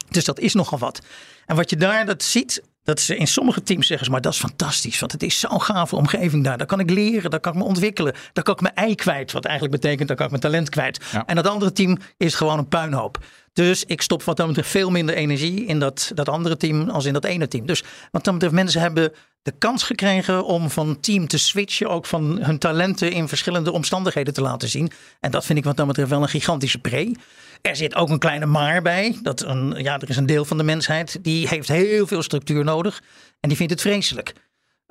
Dus 0.09 0.25
dat 0.25 0.39
is 0.39 0.55
nogal 0.55 0.79
wat. 0.79 1.01
En 1.47 1.57
wat 1.57 1.71
je 1.71 1.77
daar 1.77 2.07
dat 2.07 2.23
ziet, 2.23 2.63
dat 2.85 3.01
ze 3.01 3.17
in 3.17 3.27
sommige 3.27 3.63
teams 3.63 3.87
zeggen 3.87 4.07
ze, 4.07 4.13
maar 4.13 4.21
dat 4.21 4.33
is 4.33 4.39
fantastisch. 4.39 5.01
Want 5.01 5.13
het 5.13 5.23
is 5.23 5.41
zo'n 5.41 5.61
gave 5.61 5.97
omgeving 5.97 6.45
daar. 6.45 6.59
Daar 6.59 6.67
kan 6.67 6.81
ik 6.81 6.91
leren, 6.91 7.31
daar 7.31 7.41
kan 7.41 7.53
ik 7.53 7.59
me 7.59 7.65
ontwikkelen. 7.65 8.15
Daar 8.33 8.45
kan 8.45 8.55
ik 8.55 8.61
mijn 8.61 8.75
ei 8.75 8.95
kwijt. 8.95 9.33
Wat 9.33 9.45
eigenlijk 9.45 9.81
betekent, 9.81 10.09
daar 10.09 10.17
kan 10.17 10.27
ik 10.27 10.31
mijn 10.33 10.43
talent 10.43 10.69
kwijt. 10.69 11.01
Ja. 11.13 11.27
En 11.27 11.35
dat 11.37 11.47
andere 11.47 11.73
team 11.73 11.99
is 12.17 12.35
gewoon 12.35 12.59
een 12.59 12.69
puinhoop. 12.69 13.19
Dus 13.55 13.85
ik 13.85 14.03
stop 14.03 14.23
wat 14.23 14.37
dat 14.37 14.47
betreft 14.47 14.69
veel 14.69 14.91
minder 14.91 15.15
energie 15.15 15.65
in 15.65 15.79
dat, 15.79 16.11
dat 16.15 16.29
andere 16.29 16.57
team 16.57 16.89
als 16.89 17.05
in 17.05 17.13
dat 17.13 17.25
ene 17.25 17.49
team. 17.49 17.67
Dus 17.67 17.83
wat 18.11 18.25
dat 18.25 18.33
betreft, 18.33 18.55
mensen 18.55 18.81
hebben 18.81 19.13
de 19.43 19.53
kans 19.59 19.83
gekregen 19.83 20.45
om 20.45 20.71
van 20.71 21.01
team 21.01 21.27
te 21.27 21.39
switchen. 21.39 21.89
Ook 21.89 22.07
van 22.07 22.39
hun 22.43 22.59
talenten 22.59 23.13
in 23.13 23.29
verschillende 23.29 23.73
omstandigheden 23.73 24.35
te 24.35 24.41
laten 24.41 24.69
zien. 24.69 24.91
En 25.21 25.31
dat 25.31 25.45
vind 25.45 25.59
ik 25.59 25.65
wat 25.65 25.77
dat 25.77 25.87
betreft 25.87 26.11
wel 26.11 26.23
een 26.23 26.29
gigantische 26.29 26.79
pre. 26.79 27.15
Er 27.63 27.77
zit 27.77 27.95
ook 27.95 28.09
een 28.09 28.19
kleine 28.19 28.47
maar 28.47 28.83
bij. 28.83 29.19
Dat 29.23 29.43
een, 29.43 29.75
ja, 29.79 29.99
er 29.99 30.09
is 30.09 30.17
een 30.17 30.27
deel 30.27 30.45
van 30.45 30.57
de 30.57 30.63
mensheid 30.63 31.19
die 31.23 31.49
heeft 31.49 31.69
heel 31.69 32.07
veel 32.07 32.23
structuur 32.23 32.65
nodig. 32.65 33.03
En 33.41 33.49
die 33.49 33.57
vindt 33.57 33.73
het 33.73 33.81
vreselijk. 33.81 34.35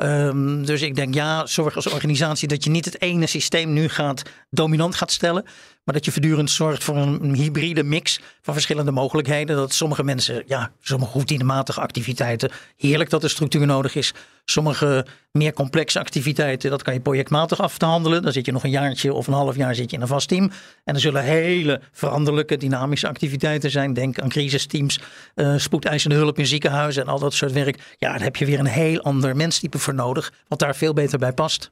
Ehm, 0.04 0.64
dus 0.64 0.82
ik 0.82 0.96
denk, 0.96 1.14
ja, 1.14 1.46
zorg 1.46 1.76
als 1.76 1.88
organisatie 1.88 2.48
dat 2.48 2.64
je 2.64 2.70
niet 2.70 2.86
het 2.86 3.02
ene 3.02 3.28
systeem 3.28 3.74
nu 3.74 3.90
gaat 3.90 4.22
dominant 4.50 4.96
gaat 4.96 5.12
stellen. 5.12 5.44
Maar 5.84 5.94
dat 5.94 6.06
je 6.06 6.12
voortdurend 6.12 6.52
zorgt 6.52 6.84
voor 6.84 6.98
een, 6.98 7.34
hybride 7.34 7.84
mix 7.84 8.20
van 8.42 8.54
verschillende 8.54 8.92
mogelijkheden. 8.92 9.56
Dat 9.56 9.74
sommige 9.74 10.04
mensen, 10.04 10.44
ja, 10.48 10.72
sommige 10.82 11.12
routinematige 11.14 11.82
activiteiten, 11.82 12.52
heerlijk 12.78 13.10
dat 13.10 13.24
er 13.24 13.30
structuur 13.30 13.66
nodig 13.66 13.96
is. 13.96 14.14
Sommige 14.46 15.06
meer 15.32 15.54
complexe 15.54 16.00
activiteiten, 16.00 16.70
dat 16.70 16.82
kan 16.82 16.94
je 16.94 17.00
projectmatig 17.00 17.60
af 17.60 17.78
te 17.78 17.86
handelen. 17.86 18.22
Dan 18.22 18.32
zit 18.32 18.46
je 18.46 18.52
nog 18.52 18.64
een 18.64 18.70
jaartje 18.70 19.14
of 19.14 19.28
een 19.28 19.34
half 19.34 19.56
jaar 19.56 19.76
zit 19.76 19.90
je 19.90 19.96
in 19.96 20.02
een 20.02 20.08
vast 20.08 20.28
team. 20.28 20.52
En 20.84 20.94
er 20.94 21.02
zullen 21.02 21.24
hele 21.24 21.82
veranderlijke, 21.92 22.58
dynamische 22.58 23.08
activiteiten 23.08 23.72
zijn. 23.72 23.94
Denk 23.94 24.20
aan 24.20 24.30
crisisteams, 24.30 25.00
eh 25.36 25.58
spoedeisende 25.58 26.16
hulp 26.16 26.40
in 26.40 26.48
ziekenhuizen 26.48 27.02
en 27.04 27.08
al 27.08 27.20
dat 27.20 27.34
soort 27.34 27.52
werk. 27.52 27.96
Ja, 27.98 28.12
daar 28.12 28.22
heb 28.22 28.36
je 28.36 28.46
weer 28.46 28.60
een 28.60 28.66
heel 28.66 29.02
ander 29.02 29.36
menstype 29.36 29.80
voor 29.80 29.94
nodig, 29.94 30.34
wat 30.48 30.60
daar 30.60 30.76
veel 30.76 30.94
beter 30.94 31.20
bij 31.20 31.34
past. 31.34 31.72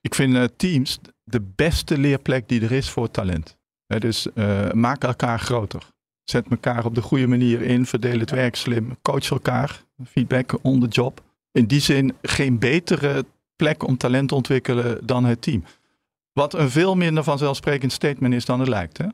Ik 0.00 0.14
vind 0.14 0.36
eh, 0.36 0.44
teams 0.56 0.98
de 1.24 1.40
beste 1.56 1.98
leerplek 1.98 2.48
die 2.48 2.60
er 2.60 2.72
is 2.72 2.90
voor 2.90 3.10
talent. 3.10 3.56
Hè, 3.86 3.98
dus 3.98 4.32
eh, 4.32 4.70
maak 4.72 5.04
elkaar 5.04 5.38
groter. 5.38 5.82
Zet 6.24 6.46
elkaar 6.50 6.84
op 6.84 6.94
de 6.94 7.02
goede 7.02 7.26
manier 7.26 7.62
in. 7.62 7.86
Verdeel 7.86 8.18
het 8.18 8.30
werk 8.30 8.56
slim. 8.56 8.96
Coach 9.02 9.30
elkaar. 9.30 9.82
Feedback 10.04 10.58
on 10.62 10.80
the 10.80 10.86
job. 10.86 11.22
In 11.52 11.66
die 11.66 11.80
zin 11.80 12.16
geen 12.22 12.58
betere 12.58 13.24
plek 13.56 13.86
om 13.86 13.96
talent 13.96 14.28
te 14.28 14.34
ontwikkelen 14.34 15.06
dan 15.06 15.24
het 15.24 15.42
team. 15.42 15.64
Wat 16.32 16.54
een 16.54 16.70
veel 16.70 16.94
minder 16.94 17.24
vanzelfsprekend 17.24 17.92
statement 17.92 18.34
is 18.34 18.44
dan 18.44 18.60
het 18.60 18.68
lijkt. 18.68 18.98
Hè? 18.98 19.06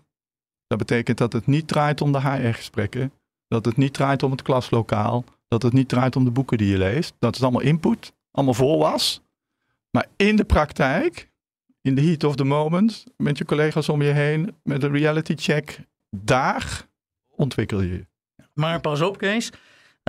Dat 0.67 0.79
betekent 0.79 1.19
dat 1.19 1.33
het 1.33 1.47
niet 1.47 1.69
draait 1.69 2.01
om 2.01 2.13
de 2.13 2.21
HR-gesprekken. 2.21 3.13
Dat 3.49 3.65
het 3.65 3.77
niet 3.77 3.95
draait 3.95 4.23
om 4.23 4.31
het 4.31 4.43
klaslokaal. 4.43 5.25
Dat 5.49 5.63
het 5.63 5.73
niet 5.73 5.89
draait 5.89 6.17
om 6.17 6.25
de 6.25 6.31
boeken 6.31 6.59
die 6.59 6.69
je 6.69 6.79
leest. 6.79 7.15
Dat 7.19 7.35
is 7.35 7.43
allemaal 7.43 7.61
input. 7.61 8.13
Allemaal 8.31 8.55
volwas. 8.55 9.21
Maar 9.91 10.07
in 10.17 10.37
de 10.37 10.45
praktijk, 10.45 11.31
in 11.81 11.95
de 11.95 12.03
heat 12.03 12.25
of 12.25 12.37
the 12.37 12.45
moment, 12.45 13.05
met 13.17 13.39
je 13.39 13.45
collega's 13.45 13.89
om 13.89 14.03
je 14.03 14.11
heen, 14.11 14.55
met 14.63 14.83
een 14.83 14.93
reality 14.93 15.35
check, 15.37 15.81
daar 16.11 16.87
ontwikkel 17.37 17.81
je 17.81 17.93
je. 17.93 18.07
Maar 18.53 18.81
pas 18.81 19.01
op, 19.01 19.19
Kees. 19.19 19.53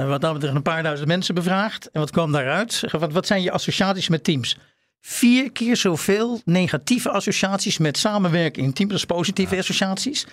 Wat 0.06 0.22
dat 0.22 0.34
betreft 0.34 0.56
een 0.56 0.62
paar 0.62 0.84
duizend 0.84 1.08
mensen 1.08 1.36
bevraagd. 1.36 1.92
En 1.92 2.00
wat 2.00 2.12
kwam 2.12 2.32
daaruit? 2.32 2.84
Wat, 2.92 3.12
wat 3.12 3.27
zijn 3.27 3.42
je 3.42 3.51
associaties 3.51 4.10
met 4.10 4.24
teams? 4.24 4.58
Vier 5.01 5.51
keer 5.51 5.77
zoveel 5.77 6.42
negatieve 6.46 7.10
associaties 7.10 7.77
met 7.77 7.98
samenwerken 7.98 8.63
in 8.63 8.74
teams 8.74 8.92
als 8.92 9.06
positieve 9.06 9.58
associaties. 9.58 10.25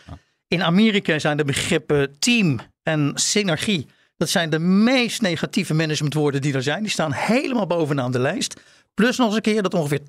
In 0.48 0.62
Amerika 0.62 1.18
zijn 1.18 1.36
de 1.36 1.44
begrippen 1.44 2.18
team 2.18 2.60
en 2.82 3.12
synergie. 3.14 3.86
Dat 4.16 4.28
zijn 4.28 4.50
de 4.50 4.58
meest 4.58 5.22
negatieve 5.22 5.74
managementwoorden 5.74 6.40
die 6.40 6.54
er 6.54 6.62
zijn. 6.62 6.82
Die 6.82 6.90
staan 6.90 7.12
helemaal 7.12 7.66
bovenaan 7.66 8.12
de 8.12 8.18
lijst. 8.18 8.60
Plus 8.94 9.16
nog 9.16 9.26
eens 9.26 9.36
een 9.36 9.42
keer 9.42 9.62
dat 9.62 9.74
ongeveer 9.74 10.00
80% 10.00 10.04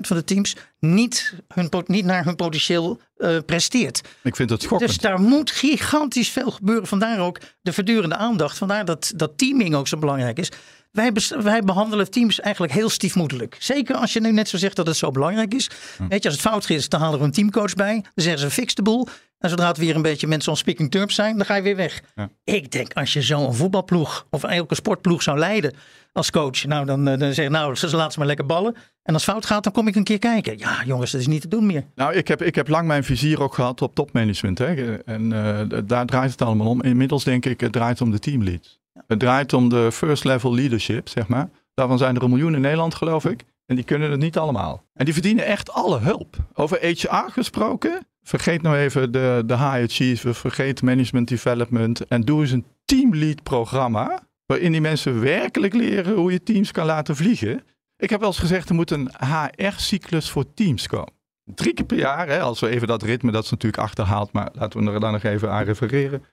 van 0.00 0.16
de 0.16 0.24
teams 0.24 0.56
niet, 0.78 1.34
hun, 1.48 1.70
niet 1.86 2.04
naar 2.04 2.24
hun 2.24 2.36
potentieel 2.36 3.00
eh, 3.16 3.38
presteert. 3.46 4.00
Ik 4.22 4.36
vind 4.36 4.50
het 4.50 4.62
schokkend. 4.62 4.90
Dus 4.90 5.00
daar 5.00 5.20
moet 5.20 5.50
gigantisch 5.50 6.28
veel 6.28 6.50
gebeuren. 6.50 6.86
Vandaar 6.86 7.20
ook 7.20 7.40
de 7.62 7.72
verdurende 7.72 8.16
aandacht. 8.16 8.58
Vandaar 8.58 8.84
dat, 8.84 9.12
dat 9.16 9.38
teaming 9.38 9.74
ook 9.74 9.88
zo 9.88 9.98
belangrijk 9.98 10.38
is. 10.38 10.50
Wij, 10.94 11.12
wij 11.42 11.62
behandelen 11.62 12.10
teams 12.10 12.40
eigenlijk 12.40 12.72
heel 12.72 12.88
stiefmoedelijk. 12.88 13.56
Zeker 13.58 13.94
als 13.94 14.12
je 14.12 14.20
nu 14.20 14.32
net 14.32 14.48
zo 14.48 14.56
zegt 14.56 14.76
dat 14.76 14.86
het 14.86 14.96
zo 14.96 15.10
belangrijk 15.10 15.54
is. 15.54 15.70
Weet 16.08 16.22
je, 16.22 16.28
als 16.28 16.38
het 16.38 16.48
fout 16.48 16.70
is, 16.70 16.88
dan 16.88 17.00
halen 17.00 17.18
we 17.18 17.24
een 17.24 17.30
teamcoach 17.32 17.74
bij. 17.74 17.92
Dan 17.92 18.24
zeggen 18.24 18.38
ze 18.38 18.50
fix 18.50 18.74
de 18.74 18.82
boel. 18.82 19.08
En 19.38 19.50
zodra 19.50 19.66
het 19.68 19.76
weer 19.76 19.96
een 19.96 20.02
beetje 20.02 20.26
mensen 20.26 20.50
on 20.50 20.58
speaking 20.58 20.90
terms 20.90 21.14
zijn, 21.14 21.36
dan 21.36 21.46
ga 21.46 21.54
je 21.54 21.62
weer 21.62 21.76
weg. 21.76 22.02
Ja. 22.14 22.28
Ik 22.44 22.70
denk, 22.72 22.92
als 22.92 23.12
je 23.12 23.22
zo'n 23.22 23.54
voetbalploeg 23.54 24.26
of 24.30 24.42
elke 24.44 24.74
sportploeg 24.74 25.22
zou 25.22 25.38
leiden 25.38 25.72
als 26.12 26.30
coach. 26.30 26.64
Nou, 26.64 26.86
dan, 26.86 27.08
eh, 27.08 27.18
dan 27.18 27.32
zeg 27.34 27.44
je, 27.44 27.50
nou, 27.50 27.74
ze 27.74 27.96
laten 27.96 28.12
ze 28.12 28.18
maar 28.18 28.26
lekker 28.26 28.46
ballen. 28.46 28.74
En 29.02 29.14
als 29.14 29.26
het 29.26 29.32
fout 29.32 29.46
gaat, 29.46 29.64
dan 29.64 29.72
kom 29.72 29.88
ik 29.88 29.96
een 29.96 30.04
keer 30.04 30.18
kijken. 30.18 30.58
Ja, 30.58 30.82
jongens, 30.84 31.10
dat 31.10 31.20
is 31.20 31.26
niet 31.26 31.40
te 31.40 31.48
doen 31.48 31.66
meer. 31.66 31.84
Nou, 31.94 32.14
ik 32.14 32.28
heb, 32.28 32.42
ik 32.42 32.54
heb 32.54 32.68
lang 32.68 32.86
mijn 32.86 33.04
vizier 33.04 33.40
ook 33.42 33.54
gehad 33.54 33.82
op 33.82 33.94
topmanagement. 33.94 34.58
Hè? 34.58 34.96
En 34.96 35.32
eh, 35.32 35.80
daar 35.84 36.06
draait 36.06 36.30
het 36.30 36.42
allemaal 36.42 36.66
om. 36.66 36.82
Inmiddels 36.82 37.24
denk 37.24 37.46
ik, 37.46 37.60
het 37.60 37.72
draait 37.72 38.00
om 38.00 38.10
de 38.10 38.18
teamleads. 38.18 38.82
Het 39.06 39.18
draait 39.18 39.52
om 39.52 39.68
de 39.68 39.92
first 39.92 40.24
level 40.24 40.54
leadership, 40.54 41.08
zeg 41.08 41.28
maar. 41.28 41.48
Daarvan 41.74 41.98
zijn 41.98 42.16
er 42.16 42.22
een 42.22 42.30
miljoen 42.30 42.54
in 42.54 42.60
Nederland, 42.60 42.94
geloof 42.94 43.24
ik. 43.24 43.44
En 43.66 43.74
die 43.74 43.84
kunnen 43.84 44.10
het 44.10 44.20
niet 44.20 44.38
allemaal. 44.38 44.84
En 44.94 45.04
die 45.04 45.14
verdienen 45.14 45.44
echt 45.44 45.72
alle 45.72 45.98
hulp. 45.98 46.36
Over 46.54 46.78
HR 46.80 47.30
gesproken, 47.30 48.06
vergeet 48.22 48.62
nou 48.62 48.76
even 48.76 49.12
de, 49.12 49.42
de 49.46 49.54
high 49.54 49.82
achiever, 49.82 50.34
vergeet 50.34 50.82
management 50.82 51.28
development. 51.28 52.06
En 52.06 52.20
doe 52.20 52.40
eens 52.40 52.50
een 52.50 52.66
teamlead 52.84 53.42
programma. 53.42 54.22
Waarin 54.46 54.72
die 54.72 54.80
mensen 54.80 55.20
werkelijk 55.20 55.74
leren 55.74 56.14
hoe 56.14 56.32
je 56.32 56.42
teams 56.42 56.70
kan 56.70 56.86
laten 56.86 57.16
vliegen. 57.16 57.62
Ik 57.96 58.10
heb 58.10 58.20
wel 58.20 58.28
eens 58.28 58.38
gezegd, 58.38 58.68
er 58.68 58.74
moet 58.74 58.90
een 58.90 59.10
HR-cyclus 59.18 60.30
voor 60.30 60.54
teams 60.54 60.86
komen. 60.86 61.12
Drie 61.44 61.74
keer 61.74 61.84
per 61.84 61.98
jaar, 61.98 62.28
hè, 62.28 62.40
als 62.40 62.60
we 62.60 62.68
even 62.68 62.86
dat 62.86 63.02
ritme, 63.02 63.32
dat 63.32 63.44
is 63.44 63.50
natuurlijk 63.50 63.82
achterhaald, 63.82 64.32
maar 64.32 64.48
laten 64.52 64.84
we 64.84 64.90
er 64.90 65.00
dan 65.00 65.12
nog 65.12 65.22
even 65.22 65.50
aan 65.50 65.64
refereren. 65.64 66.24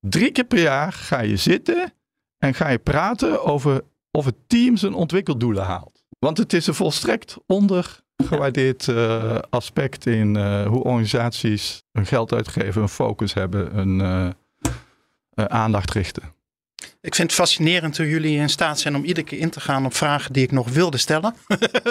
Drie 0.00 0.32
keer 0.32 0.44
per 0.44 0.60
jaar 0.60 0.92
ga 0.92 1.20
je 1.20 1.36
zitten 1.36 1.92
en 2.40 2.54
ga 2.54 2.68
je 2.68 2.78
praten 2.78 3.44
over 3.44 3.82
of 4.10 4.24
het 4.24 4.36
team 4.46 4.76
zijn 4.76 4.94
ontwikkeldoelen 4.94 5.64
haalt. 5.64 6.04
Want 6.18 6.38
het 6.38 6.52
is 6.52 6.66
een 6.66 6.74
volstrekt 6.74 7.36
ondergewaardeerd 7.46 8.88
eh, 8.88 9.38
aspect 9.50 10.06
in 10.06 10.36
eh, 10.36 10.66
hoe 10.66 10.84
organisaties 10.84 11.82
hun 11.92 12.06
geld 12.06 12.32
uitgeven, 12.32 12.82
een 12.82 12.88
focus 12.88 13.34
hebben, 13.34 13.78
een 13.78 14.00
eh, 15.34 15.44
aandacht 15.44 15.90
richten. 15.90 16.22
Ik 17.00 17.14
vind 17.14 17.30
het 17.30 17.40
fascinerend 17.40 17.96
hoe 17.96 18.08
jullie 18.08 18.38
in 18.38 18.48
staat 18.48 18.78
zijn 18.78 18.96
om 18.96 19.04
iedere 19.04 19.26
keer 19.26 19.38
in 19.38 19.50
te 19.50 19.60
gaan 19.60 19.84
op 19.84 19.94
vragen 19.94 20.32
die 20.32 20.42
ik 20.42 20.52
nog 20.52 20.68
wilde 20.68 20.96
stellen. 20.96 21.34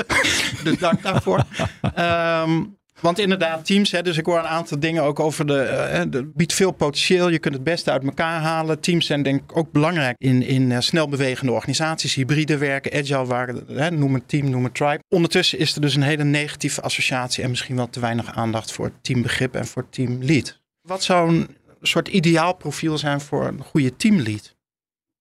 dus 0.64 0.78
dank 0.78 1.02
daarvoor. 1.02 1.44
Ehm, 1.94 2.64
want 3.02 3.20
inderdaad, 3.20 3.66
teams, 3.66 3.92
hè, 3.92 4.02
dus 4.02 4.18
ik 4.18 4.26
hoor 4.26 4.38
een 4.38 4.46
aantal 4.48 4.80
dingen 4.80 5.04
ook 5.04 5.20
over 5.20 5.46
de, 5.48 6.06
de 6.10 6.32
biedt 6.36 6.54
veel 6.54 6.72
potentieel. 6.72 7.30
Je 7.30 7.40
kunt 7.40 7.54
het 7.54 7.64
beste 7.64 7.92
uit 7.92 8.04
elkaar 8.04 8.42
halen. 8.42 8.80
Teams 8.80 9.06
zijn 9.06 9.24
denk 9.24 9.42
ik 9.42 9.58
ook 9.58 9.72
belangrijk 9.72 10.16
in, 10.18 10.42
in 10.42 10.72
eh, 10.72 10.80
snel 10.80 11.10
bewegende 11.10 11.52
organisaties, 11.52 12.14
hybride 12.14 12.58
werken, 12.58 12.94
agile 12.94 13.26
waren, 13.26 13.64
hè, 13.68 13.92
noem 13.92 14.14
het 14.14 14.28
team, 14.28 14.50
noem 14.50 14.64
het 14.64 14.76
tribe. 14.76 15.04
Ondertussen 15.08 15.60
is 15.60 15.76
er 15.76 15.82
dus 15.82 15.96
een 15.96 16.02
hele 16.02 16.24
negatieve 16.24 16.82
associatie 16.82 17.44
en 17.44 17.50
misschien 17.50 17.76
wel 17.76 17.90
te 17.90 18.00
weinig 18.00 18.36
aandacht 18.36 18.72
voor 18.72 18.92
teambegrip 19.02 19.56
en 19.56 19.68
voor 19.68 19.90
teamlead. 19.90 20.60
Wat 20.82 21.04
zou 21.04 21.30
een 21.30 21.48
soort 21.82 22.08
ideaal 22.08 22.56
profiel 22.56 22.98
zijn 22.98 23.22
voor 23.22 23.48
een 23.48 23.64
goede 23.64 23.96
teamlead? 23.96 24.56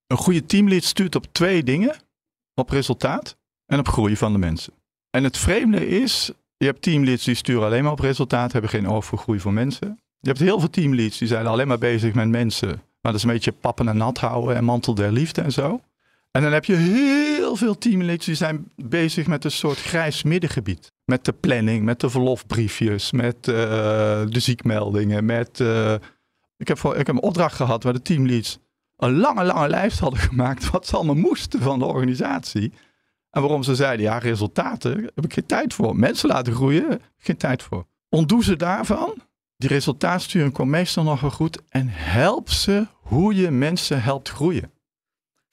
Een 0.06 0.16
goede 0.16 0.44
teamlead 0.44 0.84
stuurt 0.84 1.14
op 1.14 1.26
twee 1.32 1.62
dingen. 1.62 1.96
Op 2.54 2.70
resultaat 2.70 3.36
en 3.66 3.78
op 3.78 3.88
groei 3.88 4.16
van 4.16 4.32
de 4.32 4.38
mensen. 4.38 4.72
En 5.10 5.24
het 5.24 5.38
vreemde 5.38 5.88
is, 5.88 6.30
je 6.58 6.66
hebt 6.66 6.82
teamleads 6.82 7.24
die 7.24 7.34
sturen 7.34 7.64
alleen 7.64 7.82
maar 7.82 7.92
op 7.92 8.00
resultaat, 8.00 8.52
hebben 8.52 8.70
geen 8.70 8.88
oog 8.88 9.04
voor 9.04 9.18
groei 9.18 9.40
van 9.40 9.54
mensen. 9.54 10.00
Je 10.20 10.28
hebt 10.28 10.40
heel 10.40 10.58
veel 10.58 10.70
teamleads 10.70 11.18
die 11.18 11.28
zijn 11.28 11.46
alleen 11.46 11.68
maar 11.68 11.78
bezig 11.78 12.14
met 12.14 12.28
mensen. 12.28 12.68
Maar 12.68 13.12
dat 13.12 13.14
is 13.14 13.22
een 13.22 13.32
beetje 13.32 13.52
pappen 13.52 13.88
en 13.88 13.96
nat 13.96 14.18
houden 14.18 14.56
en 14.56 14.64
mantel 14.64 14.94
der 14.94 15.12
liefde 15.12 15.42
en 15.42 15.52
zo. 15.52 15.80
En 16.30 16.42
dan 16.42 16.52
heb 16.52 16.64
je 16.64 16.74
heel 16.74 17.56
veel 17.56 17.78
teamleads 17.78 18.26
die 18.26 18.34
zijn 18.34 18.70
bezig 18.76 19.26
met 19.26 19.44
een 19.44 19.50
soort 19.50 19.78
grijs 19.78 20.22
middengebied. 20.22 20.92
Met 21.04 21.24
de 21.24 21.32
planning, 21.32 21.84
met 21.84 22.00
de 22.00 22.10
verlofbriefjes, 22.10 23.12
met 23.12 23.36
uh, 23.36 23.54
de 24.28 24.40
ziekmeldingen. 24.40 25.24
Met, 25.24 25.60
uh, 25.60 25.94
ik, 26.56 26.68
heb 26.68 26.78
voor, 26.78 26.96
ik 26.96 27.06
heb 27.06 27.16
een 27.16 27.22
opdracht 27.22 27.54
gehad 27.54 27.82
waar 27.82 27.92
de 27.92 28.02
teamleads 28.02 28.58
een 28.96 29.16
lange, 29.16 29.44
lange 29.44 29.68
lijst 29.68 29.98
hadden 29.98 30.20
gemaakt. 30.28 30.70
wat 30.70 30.86
ze 30.86 30.96
allemaal 30.96 31.14
moesten 31.14 31.62
van 31.62 31.78
de 31.78 31.84
organisatie. 31.84 32.72
En 33.30 33.40
waarom 33.40 33.62
ze 33.62 33.74
zeiden, 33.74 34.06
ja, 34.06 34.18
resultaten 34.18 35.10
heb 35.14 35.24
ik 35.24 35.32
geen 35.32 35.46
tijd 35.46 35.74
voor. 35.74 35.96
Mensen 35.96 36.28
laten 36.28 36.52
groeien, 36.52 37.00
geen 37.16 37.36
tijd 37.36 37.62
voor. 37.62 37.86
Ontdoe 38.08 38.44
ze 38.44 38.56
daarvan. 38.56 39.14
Die 39.56 39.68
resultaatsturing 39.68 40.52
komt 40.52 40.70
meestal 40.70 41.04
nog 41.04 41.20
wel 41.20 41.30
goed. 41.30 41.62
En 41.68 41.88
help 41.88 42.50
ze 42.50 42.86
hoe 42.92 43.34
je 43.34 43.50
mensen 43.50 44.02
helpt 44.02 44.28
groeien. 44.28 44.72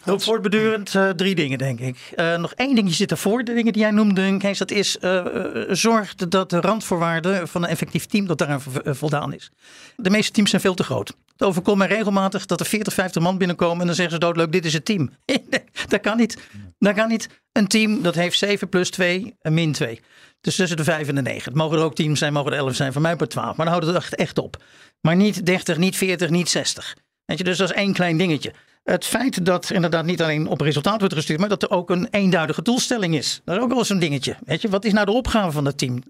Heel 0.03 0.19
voortbedurend 0.19 0.93
uh, 0.93 1.09
drie 1.09 1.35
dingen, 1.35 1.57
denk 1.57 1.79
ik. 1.79 1.97
Uh, 2.15 2.37
nog 2.37 2.53
één 2.53 2.75
dingje 2.75 2.93
zit 2.93 3.11
ervoor, 3.11 3.43
de 3.43 3.53
dingen 3.53 3.73
die 3.73 3.81
jij 3.81 3.91
noemde, 3.91 4.37
Kees. 4.37 4.57
Dat 4.57 4.71
is 4.71 4.97
uh, 5.01 5.25
zorg 5.69 6.15
dat 6.15 6.49
de 6.49 6.61
randvoorwaarden 6.61 7.47
van 7.47 7.63
een 7.63 7.69
effectief 7.69 8.05
team 8.05 8.27
dat 8.27 8.37
daaraan 8.37 8.61
voldaan 8.85 9.33
is. 9.33 9.51
De 9.95 10.09
meeste 10.09 10.31
teams 10.31 10.49
zijn 10.49 10.61
veel 10.61 10.73
te 10.73 10.83
groot. 10.83 11.13
Het 11.31 11.47
overkomt 11.47 11.77
mij 11.77 11.87
regelmatig 11.87 12.45
dat 12.45 12.59
er 12.59 12.65
40, 12.65 12.93
50 12.93 13.21
man 13.21 13.37
binnenkomen 13.37 13.79
en 13.79 13.85
dan 13.85 13.95
zeggen 13.95 14.13
ze 14.13 14.19
doodleuk, 14.19 14.51
dit 14.51 14.65
is 14.65 14.73
het 14.73 14.85
team. 14.85 15.09
dat 15.87 16.01
kan 16.01 16.17
niet. 16.17 16.37
Dat 16.79 16.95
kan 16.95 17.07
niet. 17.07 17.29
Een 17.51 17.67
team 17.67 18.01
dat 18.01 18.15
heeft 18.15 18.37
7 18.37 18.69
plus 18.69 18.89
2 18.89 19.35
en 19.41 19.53
min 19.53 19.71
2. 19.71 20.01
Dus 20.41 20.55
tussen 20.55 20.77
de 20.77 20.83
5 20.83 21.07
en 21.07 21.15
de 21.15 21.21
9. 21.21 21.43
Het 21.43 21.53
mogen 21.53 21.77
er 21.77 21.83
ook 21.83 21.95
teams 21.95 22.19
zijn, 22.19 22.33
mogen 22.33 22.51
er 22.51 22.57
11 22.57 22.75
zijn, 22.75 22.93
van 22.93 23.01
mij 23.01 23.15
per 23.15 23.27
12. 23.27 23.55
Maar 23.55 23.65
dan 23.65 23.75
houdt 23.81 24.05
het 24.05 24.15
echt 24.15 24.37
op. 24.37 24.63
Maar 25.01 25.15
niet 25.15 25.45
30, 25.45 25.77
niet 25.77 25.97
40, 25.97 26.29
niet 26.29 26.49
60. 26.49 26.95
Weet 27.25 27.37
je, 27.37 27.43
dus 27.43 27.57
dat 27.57 27.69
is 27.69 27.75
één 27.75 27.93
klein 27.93 28.17
dingetje. 28.17 28.53
Het 28.85 29.05
feit 29.05 29.45
dat 29.45 29.71
inderdaad 29.71 30.05
niet 30.05 30.21
alleen 30.21 30.47
op 30.47 30.61
resultaat 30.61 30.99
wordt 30.99 31.13
gestuurd, 31.15 31.39
maar 31.39 31.49
dat 31.49 31.63
er 31.63 31.69
ook 31.69 31.89
een 31.89 32.07
eenduidige 32.11 32.61
doelstelling 32.61 33.15
is. 33.15 33.41
Dat 33.45 33.55
is 33.55 33.61
ook 33.61 33.69
wel 33.69 33.77
eens 33.77 33.89
een 33.89 33.99
dingetje. 33.99 34.35
Weet 34.45 34.61
je, 34.61 34.69
wat 34.69 34.85
is 34.85 34.93
nou 34.93 35.05
de 35.05 35.11
opgave 35.11 35.51
van 35.51 35.63
dat 35.63 35.77
team? 35.77 36.03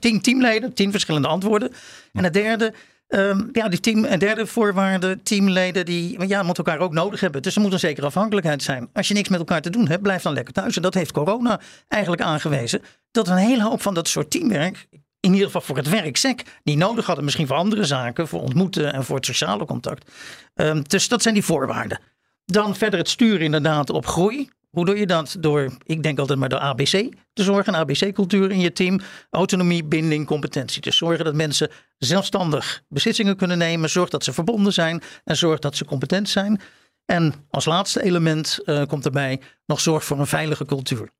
Tien 0.00 0.20
teamleden, 0.20 0.72
tien 0.74 0.90
verschillende 0.90 1.28
antwoorden. 1.28 1.72
En 2.12 2.24
het 2.24 2.32
derde, 2.32 2.72
um, 3.08 3.48
ja, 3.52 3.68
die 3.68 3.80
team, 3.80 4.18
derde 4.18 4.46
voorwaarde, 4.46 5.22
teamleden 5.22 5.84
die 5.84 6.26
ja, 6.26 6.42
moeten 6.42 6.64
elkaar 6.64 6.80
ook 6.80 6.92
nodig 6.92 7.20
hebben. 7.20 7.42
Dus 7.42 7.54
er 7.54 7.60
moet 7.60 7.72
een 7.72 7.78
zekere 7.78 8.06
afhankelijkheid 8.06 8.62
zijn. 8.62 8.88
Als 8.92 9.08
je 9.08 9.14
niks 9.14 9.28
met 9.28 9.38
elkaar 9.38 9.62
te 9.62 9.70
doen 9.70 9.88
hebt, 9.88 10.02
blijf 10.02 10.22
dan 10.22 10.32
lekker 10.32 10.54
thuis. 10.54 10.76
En 10.76 10.82
dat 10.82 10.94
heeft 10.94 11.12
corona 11.12 11.60
eigenlijk 11.88 12.22
aangewezen. 12.22 12.82
Dat 13.10 13.28
een 13.28 13.36
hele 13.36 13.62
hoop 13.62 13.82
van 13.82 13.94
dat 13.94 14.08
soort 14.08 14.30
teamwerk, 14.30 14.86
in 15.22 15.32
ieder 15.32 15.46
geval 15.46 15.60
voor 15.60 15.76
het 15.76 15.88
werksec, 15.88 16.42
die 16.64 16.76
nodig 16.76 17.06
hadden, 17.06 17.24
misschien 17.24 17.46
voor 17.46 17.56
andere 17.56 17.84
zaken, 17.84 18.28
voor 18.28 18.40
ontmoeten 18.40 18.92
en 18.92 19.04
voor 19.04 19.16
het 19.16 19.26
sociale 19.26 19.64
contact. 19.64 20.10
Um, 20.54 20.82
dus 20.82 21.08
dat 21.08 21.22
zijn 21.22 21.34
die 21.34 21.44
voorwaarden. 21.44 22.00
Dan 22.44 22.76
verder 22.76 22.98
het 22.98 23.08
sturen 23.08 23.40
inderdaad 23.40 23.90
op 23.90 24.06
groei. 24.06 24.50
Hoe 24.70 24.84
doe 24.84 24.98
je 24.98 25.06
dat? 25.06 25.36
Door, 25.40 25.76
ik 25.84 26.02
denk 26.02 26.18
altijd 26.18 26.38
maar 26.38 26.48
door 26.48 26.58
ABC 26.58 27.14
te 27.32 27.42
zorgen, 27.42 27.74
ABC-cultuur 27.74 28.50
in 28.50 28.60
je 28.60 28.72
team. 28.72 29.00
Autonomie, 29.30 29.84
binding, 29.84 30.26
competentie. 30.26 30.80
Dus 30.80 30.96
zorgen 30.96 31.24
dat 31.24 31.34
mensen 31.34 31.70
zelfstandig 31.98 32.82
beslissingen 32.88 33.36
kunnen 33.36 33.58
nemen. 33.58 33.90
Zorg 33.90 34.08
dat 34.08 34.24
ze 34.24 34.32
verbonden 34.32 34.72
zijn 34.72 35.02
en 35.24 35.36
zorg 35.36 35.58
dat 35.58 35.76
ze 35.76 35.84
competent 35.84 36.28
zijn. 36.28 36.60
En 37.04 37.34
als 37.50 37.64
laatste 37.64 38.02
element 38.02 38.58
uh, 38.64 38.82
komt 38.86 39.04
erbij 39.04 39.40
nog 39.66 39.80
zorg 39.80 40.04
voor 40.04 40.18
een 40.18 40.26
veilige 40.26 40.64
cultuur. 40.64 41.10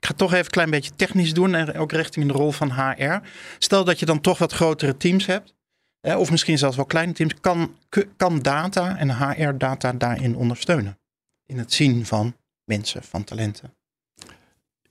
Ik 0.00 0.06
ga 0.06 0.14
toch 0.14 0.32
even 0.32 0.44
een 0.44 0.50
klein 0.50 0.70
beetje 0.70 0.94
technisch 0.96 1.34
doen 1.34 1.54
en 1.54 1.74
ook 1.76 1.92
richting 1.92 2.26
de 2.26 2.32
rol 2.32 2.52
van 2.52 2.72
HR. 2.72 3.18
Stel 3.58 3.84
dat 3.84 3.98
je 3.98 4.06
dan 4.06 4.20
toch 4.20 4.38
wat 4.38 4.52
grotere 4.52 4.96
teams 4.96 5.26
hebt, 5.26 5.54
of 6.00 6.30
misschien 6.30 6.58
zelfs 6.58 6.76
wel 6.76 6.84
kleine 6.84 7.12
teams, 7.12 7.34
kan, 7.40 7.76
kan 8.16 8.38
data 8.38 8.96
en 8.96 9.16
HR-data 9.16 9.92
daarin 9.92 10.36
ondersteunen? 10.36 10.98
In 11.46 11.58
het 11.58 11.72
zien 11.72 12.06
van 12.06 12.36
mensen, 12.64 13.02
van 13.02 13.24
talenten? 13.24 13.74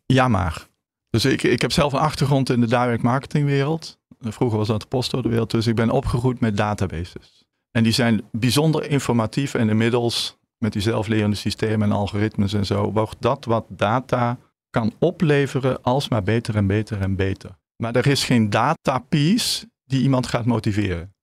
Ja, 0.05 0.27
maar. 0.27 0.67
Dus 1.09 1.25
ik, 1.25 1.43
ik 1.43 1.61
heb 1.61 1.71
zelf 1.71 1.93
een 1.93 1.99
achtergrond 1.99 2.49
in 2.49 2.61
de 2.61 2.67
direct 2.67 3.01
marketingwereld. 3.01 3.97
Vroeger 4.19 4.57
was 4.57 4.67
dat 4.67 4.81
de 4.81 4.87
postcodewereld, 4.87 5.51
dus 5.51 5.67
ik 5.67 5.75
ben 5.75 5.89
opgegroeid 5.89 6.39
met 6.39 6.57
databases. 6.57 7.43
En 7.71 7.83
die 7.83 7.91
zijn 7.91 8.21
bijzonder 8.31 8.89
informatief 8.89 9.53
en 9.53 9.69
inmiddels 9.69 10.37
met 10.57 10.73
die 10.73 10.81
zelflerende 10.81 11.35
systemen 11.35 11.89
en 11.89 11.95
algoritmes 11.95 12.53
en 12.53 12.65
zo, 12.65 12.91
wordt 12.91 13.15
dat 13.19 13.45
wat 13.45 13.65
data 13.69 14.37
kan 14.69 14.93
opleveren 14.99 15.83
alsmaar 15.83 16.23
beter 16.23 16.55
en 16.55 16.67
beter 16.67 17.01
en 17.01 17.15
beter. 17.15 17.57
Maar 17.75 17.95
er 17.95 18.07
is 18.07 18.23
geen 18.23 18.49
data 18.49 18.99
piece 18.99 19.69
die 19.85 20.01
iemand 20.01 20.27
gaat 20.27 20.45
motiveren. 20.45 21.13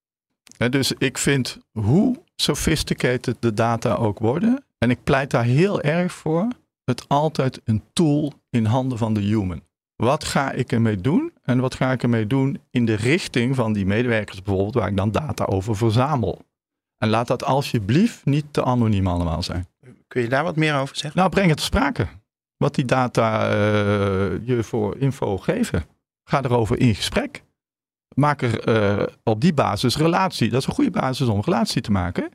dus 0.71 0.93
ik 0.93 1.19
vind 1.19 1.59
hoe 1.73 2.23
sophisticated 2.37 3.37
de 3.41 3.55
data 3.55 3.95
ook 3.95 4.19
worden, 4.19 4.65
en 4.79 4.91
ik 4.91 5.05
pleit 5.05 5.31
daar 5.31 5.45
heel 5.45 5.81
erg 5.81 6.13
voor, 6.13 6.49
het 6.85 7.09
altijd 7.09 7.61
een 7.65 7.83
tool 7.93 8.33
in 8.51 8.65
handen 8.65 8.99
van 8.99 9.15
de 9.15 9.21
human. 9.21 9.63
Wat 9.97 10.25
ga 10.25 10.53
ik 10.53 10.73
ermee 10.73 11.01
doen 11.01 11.33
en 11.43 11.61
wat 11.61 11.75
ga 11.75 11.93
ik 11.93 12.03
ermee 12.03 12.27
doen 12.27 12.61
in 12.71 12.85
de 12.85 12.95
richting 12.95 13.55
van 13.55 13.73
die 13.73 13.87
medewerkers 13.87 14.43
bijvoorbeeld, 14.43 14.75
waar 14.75 14.89
ik 14.89 14.97
dan 14.97 15.11
data 15.11 15.45
over 15.45 15.77
verzamel. 15.77 16.45
En 16.99 17.09
laat 17.09 17.27
dat 17.27 17.45
alsjeblieft 17.45 18.25
niet 18.25 18.45
te 18.51 18.65
anoniem 18.65 19.07
allemaal 19.07 19.43
zijn. 19.43 19.67
Kun 20.09 20.23
je 20.23 20.29
daar 20.29 20.45
wat 20.45 20.57
meer 20.57 20.77
over 20.77 20.97
zeggen? 20.97 21.19
Nou, 21.19 21.31
breng 21.31 21.49
het 21.49 21.59
te 21.59 21.65
sprake 21.65 22.09
wat 22.57 22.75
die 22.75 22.85
data 22.85 23.51
uh, 23.51 24.47
je 24.47 24.63
voor 24.63 24.97
info 24.99 25.39
geven. 25.39 25.85
Ga 26.25 26.43
erover 26.43 26.79
in 26.79 26.95
gesprek. 26.95 27.43
Maak 28.15 28.43
er 28.43 28.69
uh, 28.69 29.07
op 29.23 29.41
die 29.41 29.55
basis 29.55 29.97
relatie. 29.97 30.51
Dat 30.51 30.61
is 30.61 30.67
een 30.67 30.75
goede 30.75 30.91
basis 30.91 31.29
om 31.29 31.41
relatie 31.41 31.83
te 31.83 31.91
maken. 31.91 32.31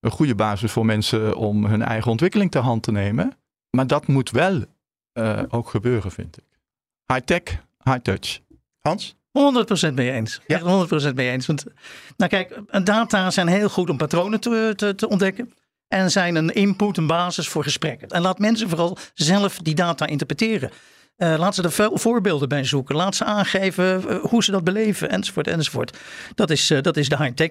Een 0.00 0.10
goede 0.10 0.34
basis 0.34 0.72
voor 0.72 0.86
mensen 0.86 1.36
om 1.36 1.64
hun 1.64 1.82
eigen 1.82 2.10
ontwikkeling 2.10 2.50
ter 2.50 2.62
hand 2.62 2.82
te 2.82 2.92
nemen. 2.92 3.36
Maar 3.70 3.86
dat 3.86 4.06
moet 4.06 4.30
wel 4.30 4.64
uh, 5.14 5.42
ook 5.48 5.68
gebeuren, 5.68 6.10
vind 6.10 6.38
ik. 6.38 6.44
High 7.06 7.24
tech, 7.24 7.64
high 7.84 7.98
touch. 7.98 8.40
Hans? 8.78 9.16
100% 9.90 9.94
mee 9.94 10.12
eens. 10.12 10.40
Ja. 10.46 10.56
Echt 10.56 11.10
100% 11.10 11.14
mee 11.14 11.30
eens. 11.30 11.46
Want, 11.46 11.64
nou 12.16 12.30
kijk, 12.30 12.60
data 12.84 13.30
zijn 13.30 13.46
heel 13.46 13.68
goed 13.68 13.90
om 13.90 13.96
patronen 13.96 14.40
te, 14.40 14.72
te, 14.76 14.94
te 14.94 15.08
ontdekken 15.08 15.52
en 15.88 16.10
zijn 16.10 16.36
een 16.36 16.54
input, 16.54 16.96
een 16.96 17.06
basis 17.06 17.48
voor 17.48 17.62
gesprekken. 17.62 18.08
En 18.08 18.22
laat 18.22 18.38
mensen 18.38 18.68
vooral 18.68 18.98
zelf 19.14 19.58
die 19.58 19.74
data 19.74 20.06
interpreteren. 20.06 20.70
Uh, 21.18 21.34
laat 21.38 21.54
ze 21.54 21.62
er 21.62 21.72
veel 21.72 21.98
voorbeelden 21.98 22.48
bij 22.48 22.64
zoeken. 22.64 22.96
Laat 22.96 23.14
ze 23.16 23.24
aangeven 23.24 24.04
uh, 24.08 24.20
hoe 24.22 24.44
ze 24.44 24.50
dat 24.50 24.64
beleven, 24.64 25.10
enzovoort, 25.10 25.46
enzovoort. 25.46 25.96
Dat 26.34 26.50
is, 26.50 26.70
uh, 26.70 26.82
dat 26.82 26.96
is 26.96 27.08
de 27.08 27.16
high-tech. 27.16 27.50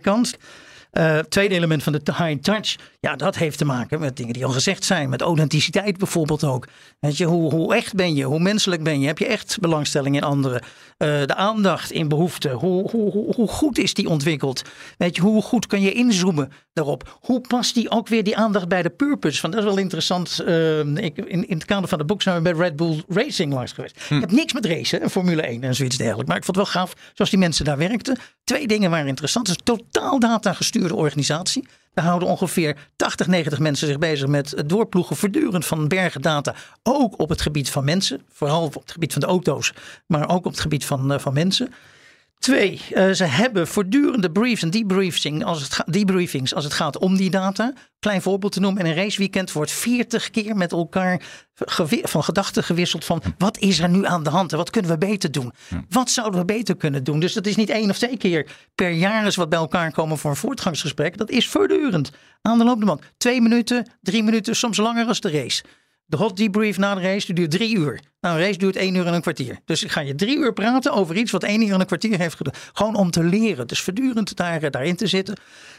Uh, 0.93 1.19
tweede 1.19 1.56
element 1.56 1.84
van 1.84 1.93
de 1.93 2.02
high 2.06 2.41
touch, 2.41 2.76
ja, 3.00 3.15
dat 3.15 3.36
heeft 3.36 3.58
te 3.58 3.65
maken 3.65 4.00
met 4.00 4.17
dingen 4.17 4.34
die 4.34 4.45
al 4.45 4.52
gezegd 4.52 4.84
zijn. 4.84 5.10
Met 5.10 5.21
authenticiteit 5.21 5.97
bijvoorbeeld 5.97 6.43
ook. 6.43 6.67
Weet 7.00 7.17
je, 7.17 7.26
hoe, 7.26 7.52
hoe 7.52 7.76
echt 7.76 7.93
ben 7.93 8.15
je? 8.15 8.23
Hoe 8.23 8.39
menselijk 8.39 8.84
ben 8.84 9.00
je? 9.00 9.08
Heb 9.08 9.17
je 9.17 9.26
echt 9.26 9.58
belangstelling 9.60 10.15
in 10.15 10.23
anderen? 10.23 10.62
Uh, 10.62 10.67
de 11.26 11.36
aandacht 11.36 11.91
in 11.91 12.08
behoeften. 12.08 12.52
Hoe, 12.52 12.89
hoe, 12.89 13.12
hoe, 13.12 13.34
hoe, 13.36 13.47
goed 13.47 13.78
is 13.78 13.93
die 13.93 14.10
ontwikkeld? 14.10 14.62
Weet 14.97 15.15
je, 15.15 15.21
hoe 15.21 15.41
goed 15.41 15.67
kan 15.67 15.82
je 15.82 15.91
inzoomen 15.91 16.52
daarop? 16.73 17.17
Hoe 17.21 17.41
past 17.41 17.73
die 17.73 17.89
ook 17.89 18.08
weer 18.08 18.23
die 18.23 18.38
aandacht 18.38 18.67
bij 18.67 18.82
de 18.82 18.89
purpose? 18.89 19.41
Want 19.41 19.54
dat 19.54 19.63
is 19.63 19.69
wel 19.69 19.80
interessant. 19.80 20.41
Uh, 20.47 20.80
ik, 20.80 21.17
in, 21.17 21.47
in 21.47 21.56
het 21.56 21.65
kader 21.65 21.89
van 21.89 21.97
de 21.97 22.06
boek 22.06 22.21
zijn 22.21 22.36
we 22.36 22.41
bij 22.41 22.52
Red 22.52 22.76
Bull 22.76 23.04
Racing 23.08 23.54
langs 23.54 23.71
geweest. 23.71 24.04
Hm. 24.08 24.15
Ik 24.15 24.21
heb 24.21 24.32
niks 24.32 24.54
met 24.54 24.65
racen 24.65 25.02
en 25.02 25.10
Formule 25.10 25.41
1 25.41 25.63
en 25.63 25.76
zoiets 25.76 25.97
dergelijks. 25.97 26.28
Maar 26.28 26.38
ik 26.38 26.43
vond 26.43 26.58
het 26.58 26.65
wel 26.65 26.76
gaaf 26.76 26.93
zoals 27.13 27.32
die 27.32 27.39
mensen 27.39 27.65
daar 27.65 27.78
werkten. 27.78 28.17
Twee 28.43 28.67
dingen 28.67 28.89
waren 28.89 29.08
interessant. 29.08 29.47
Het 29.47 29.58
is 29.58 29.63
totaal 29.63 30.19
data 30.19 30.54
organisatie. 30.95 31.67
Daar 31.93 32.05
houden 32.05 32.29
ongeveer 32.29 32.77
80, 32.95 33.27
90 33.27 33.59
mensen 33.59 33.87
zich 33.87 33.97
bezig 33.97 34.27
met 34.27 34.51
het 34.51 34.69
doorploegen 34.69 35.15
voortdurend 35.15 35.65
van 35.65 35.87
bergen 35.87 36.21
data. 36.21 36.55
Ook 36.83 37.19
op 37.19 37.29
het 37.29 37.41
gebied 37.41 37.69
van 37.69 37.85
mensen. 37.85 38.21
Vooral 38.31 38.63
op 38.63 38.73
het 38.73 38.91
gebied 38.91 39.11
van 39.11 39.21
de 39.21 39.27
auto's. 39.27 39.73
Maar 40.05 40.29
ook 40.29 40.45
op 40.45 40.51
het 40.51 40.59
gebied 40.59 40.85
van, 40.85 41.11
uh, 41.11 41.19
van 41.19 41.33
mensen. 41.33 41.73
Twee, 42.39 42.82
uh, 42.91 43.12
ze 43.12 43.23
hebben 43.23 43.67
voortdurende 43.67 44.32
briefs 44.32 44.62
en 44.62 44.69
debriefing 44.69 45.45
als 45.45 45.62
het 45.62 45.84
debriefings 45.86 46.54
als 46.54 46.63
het 46.63 46.73
gaat 46.73 46.97
om 46.97 47.17
die 47.17 47.30
data. 47.30 47.73
Klein 48.00 48.21
voorbeeld 48.21 48.52
te 48.52 48.60
noemen. 48.60 48.84
In 48.84 48.89
een 48.89 48.95
raceweekend 48.95 49.52
wordt 49.52 49.71
40 49.71 50.30
keer 50.30 50.56
met 50.56 50.71
elkaar 50.71 51.21
van 52.04 52.23
gedachten 52.23 52.63
gewisseld 52.63 53.06
van 53.06 53.21
wat 53.38 53.58
is 53.58 53.80
er 53.80 53.89
nu 53.89 54.06
aan 54.06 54.23
de 54.23 54.30
hand 54.30 54.52
en 54.52 54.58
wat 54.58 54.69
kunnen 54.69 54.91
we 54.91 54.97
beter 54.97 55.32
doen? 55.32 55.54
Wat 55.89 56.10
zouden 56.10 56.39
we 56.39 56.45
beter 56.45 56.78
kunnen 56.78 57.04
doen? 57.04 57.19
Dus 57.19 57.34
dat 57.34 57.45
is 57.47 57.56
niet 57.56 57.69
één 57.69 57.89
of 57.89 57.97
twee 57.97 58.17
keer 58.17 58.52
per 58.76 58.91
jaar 58.91 59.26
eens 59.26 59.36
wat 59.36 59.50
bij 59.50 59.60
elkaar 59.60 59.91
komen 59.91 60.17
voor 60.17 60.30
een 60.30 60.38
voortgangsgesprek. 60.38 61.17
Dat 61.17 61.30
is 61.30 61.47
voortdurend 61.47 62.12
aan 62.41 62.58
de 62.58 62.63
lopende 62.63 62.86
band. 62.86 63.02
Twee 63.17 63.41
minuten, 63.41 63.91
drie 64.02 64.23
minuten, 64.23 64.56
soms 64.56 64.78
langer 64.78 65.06
als 65.06 65.19
de 65.19 65.32
race. 65.32 65.63
De 66.10 66.17
hot 66.17 66.38
debrief 66.38 66.78
na 66.78 66.96
de 66.96 67.02
race 67.02 67.34
duurt 67.34 67.52
drie 67.52 67.78
uur. 67.78 68.00
Nou, 68.20 68.36
een 68.36 68.46
race 68.46 68.58
duurt 68.58 68.76
één 68.76 68.96
uur 68.96 69.06
en 69.06 69.13
een 69.13 69.22
kwartier. 69.22 69.60
Dus 69.65 69.84
ga 69.88 70.00
je 70.00 70.15
drie 70.15 70.38
uur 70.38 70.54
praten 70.54 70.93
over 70.93 71.15
iets 71.15 71.32
wat 71.32 71.43
één 71.43 71.62
uur 71.62 71.74
en 71.74 71.80
een 71.80 71.86
kwartier 71.86 72.20
heeft 72.20 72.36
gedaan. 72.36 72.54
Gewoon 72.74 72.96
om 72.96 73.12
te 73.12 73.24
leren. 73.24 73.67
Dus 73.67 73.82
voortdurend 73.82 74.36
daar, 74.36 74.72
daarin 74.72 74.96
te 74.96 75.08
zitten. 75.08 75.36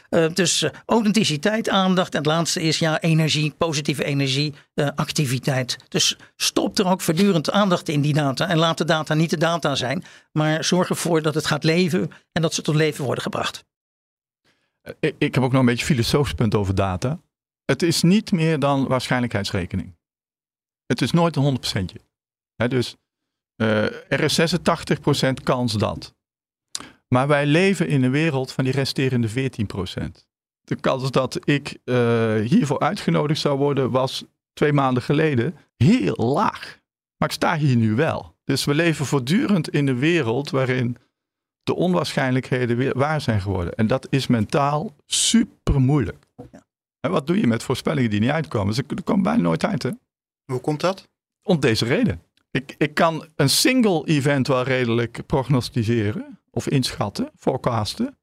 Uh, 0.09 0.25
dus 0.33 0.61
uh, 0.61 0.69
authenticiteit, 0.85 1.69
aandacht. 1.69 2.11
En 2.11 2.17
het 2.17 2.27
laatste 2.27 2.61
is 2.61 2.79
ja, 2.79 3.01
energie, 3.01 3.53
positieve 3.57 4.03
energie, 4.03 4.53
uh, 4.75 4.87
activiteit. 4.95 5.77
Dus 5.87 6.17
stop 6.35 6.77
er 6.77 6.87
ook 6.87 7.01
voortdurend 7.01 7.51
aandacht 7.51 7.89
in 7.89 8.01
die 8.01 8.13
data. 8.13 8.47
En 8.47 8.57
laat 8.57 8.77
de 8.77 8.85
data 8.85 9.13
niet 9.13 9.29
de 9.29 9.37
data 9.37 9.75
zijn. 9.75 10.03
Maar 10.31 10.63
zorg 10.63 10.89
ervoor 10.89 11.21
dat 11.21 11.35
het 11.35 11.45
gaat 11.45 11.63
leven 11.63 12.11
en 12.31 12.41
dat 12.41 12.53
ze 12.53 12.61
tot 12.61 12.75
leven 12.75 13.05
worden 13.05 13.23
gebracht. 13.23 13.63
Ik 14.99 15.33
heb 15.35 15.43
ook 15.43 15.51
nog 15.51 15.59
een 15.59 15.65
beetje 15.65 15.85
filosofisch 15.85 16.33
punt 16.33 16.55
over 16.55 16.75
data. 16.75 17.19
Het 17.65 17.81
is 17.81 18.01
niet 18.01 18.31
meer 18.31 18.59
dan 18.59 18.87
waarschijnlijkheidsrekening. 18.87 19.97
Het 20.89 21.01
is 21.01 21.11
nooit 21.11 21.35
een 21.35 21.59
100%. 21.97 22.01
He, 22.55 22.67
dus 22.67 22.95
er 23.55 24.19
is 24.19 24.55
86% 24.55 25.33
kans 25.43 25.73
dat. 25.73 26.15
Maar 27.07 27.27
wij 27.27 27.45
leven 27.45 27.87
in 27.87 28.03
een 28.03 28.11
wereld 28.11 28.51
van 28.51 28.63
die 28.63 28.73
resterende 28.73 29.29
14%. 29.29 29.33
De 30.61 30.75
kans 30.75 31.11
dat 31.11 31.39
ik 31.47 31.77
uh, 31.85 31.95
hiervoor 32.35 32.79
uitgenodigd 32.79 33.39
zou 33.39 33.57
worden 33.57 33.91
was 33.91 34.23
twee 34.53 34.73
maanden 34.73 35.03
geleden 35.03 35.55
heel 35.75 36.15
laag. 36.15 36.79
Maar 37.17 37.29
ik 37.29 37.35
sta 37.35 37.57
hier 37.57 37.75
nu 37.75 37.95
wel. 37.95 38.35
Dus 38.43 38.65
we 38.65 38.73
leven 38.73 39.05
voortdurend 39.05 39.69
in 39.69 39.87
een 39.87 39.99
wereld 39.99 40.49
waarin 40.49 40.97
de 41.63 41.75
onwaarschijnlijkheden 41.75 42.77
weer 42.77 42.97
waar 42.97 43.21
zijn 43.21 43.41
geworden. 43.41 43.73
En 43.73 43.87
dat 43.87 44.07
is 44.09 44.27
mentaal 44.27 44.95
super 45.05 45.81
moeilijk. 45.81 46.25
En 46.99 47.11
wat 47.11 47.27
doe 47.27 47.39
je 47.39 47.47
met 47.47 47.63
voorspellingen 47.63 48.09
die 48.09 48.19
niet 48.19 48.29
uitkomen? 48.29 48.73
Ze 48.73 48.83
komen 49.03 49.23
bijna 49.23 49.41
nooit 49.41 49.65
uit, 49.65 49.83
hè? 49.83 49.91
Hoe 50.51 50.59
komt 50.59 50.81
dat? 50.81 51.07
Om 51.43 51.59
deze 51.59 51.85
reden. 51.85 52.21
Ik, 52.51 52.75
ik 52.77 52.93
kan 52.93 53.25
een 53.35 53.49
single 53.49 54.05
event 54.05 54.47
wel 54.47 54.63
redelijk 54.63 55.25
prognosticeren 55.25 56.39
of 56.51 56.67
inschatten, 56.67 57.29
forecasten, 57.35 58.17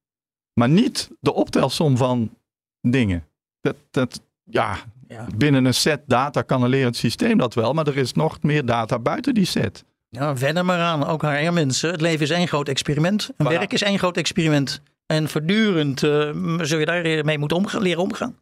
maar 0.53 0.69
niet 0.69 1.11
de 1.21 1.35
optelsom 1.35 1.97
van 1.97 2.37
dingen. 2.81 3.27
Dat, 3.61 3.77
dat, 3.91 4.21
ja, 4.45 4.77
ja. 5.09 5.27
binnen 5.37 5.65
een 5.65 5.75
set 5.75 6.03
data 6.07 6.43
kan 6.43 6.63
een 6.63 6.69
lerend 6.69 6.97
systeem 6.97 7.39
dat 7.39 7.55
wel, 7.55 7.73
maar 7.73 7.87
er 7.87 7.97
is 7.97 8.13
nog 8.13 8.43
meer 8.43 8.65
data 8.65 8.99
buiten 8.99 9.35
die 9.35 9.45
set. 9.45 9.85
Ja, 10.09 10.35
wennen 10.37 10.67
maar 10.67 10.81
aan, 10.81 11.07
ook 11.07 11.23
HR 11.23 11.53
mensen. 11.53 11.91
Het 11.91 12.01
leven 12.01 12.21
is 12.21 12.31
één 12.31 12.49
groot 12.49 12.69
experiment. 12.69 13.31
Een 13.37 13.49
werk 13.49 13.73
is 13.73 13.83
één 13.83 13.99
groot 13.99 14.17
experiment. 14.17 14.81
En 15.07 15.29
voortdurend 15.29 16.03
uh, 16.03 16.31
zul 16.61 16.79
je 16.79 16.85
daarmee 16.85 17.39
moeten 17.39 17.57
omgaan, 17.57 17.83
leren 17.83 18.03
omgaan. 18.03 18.37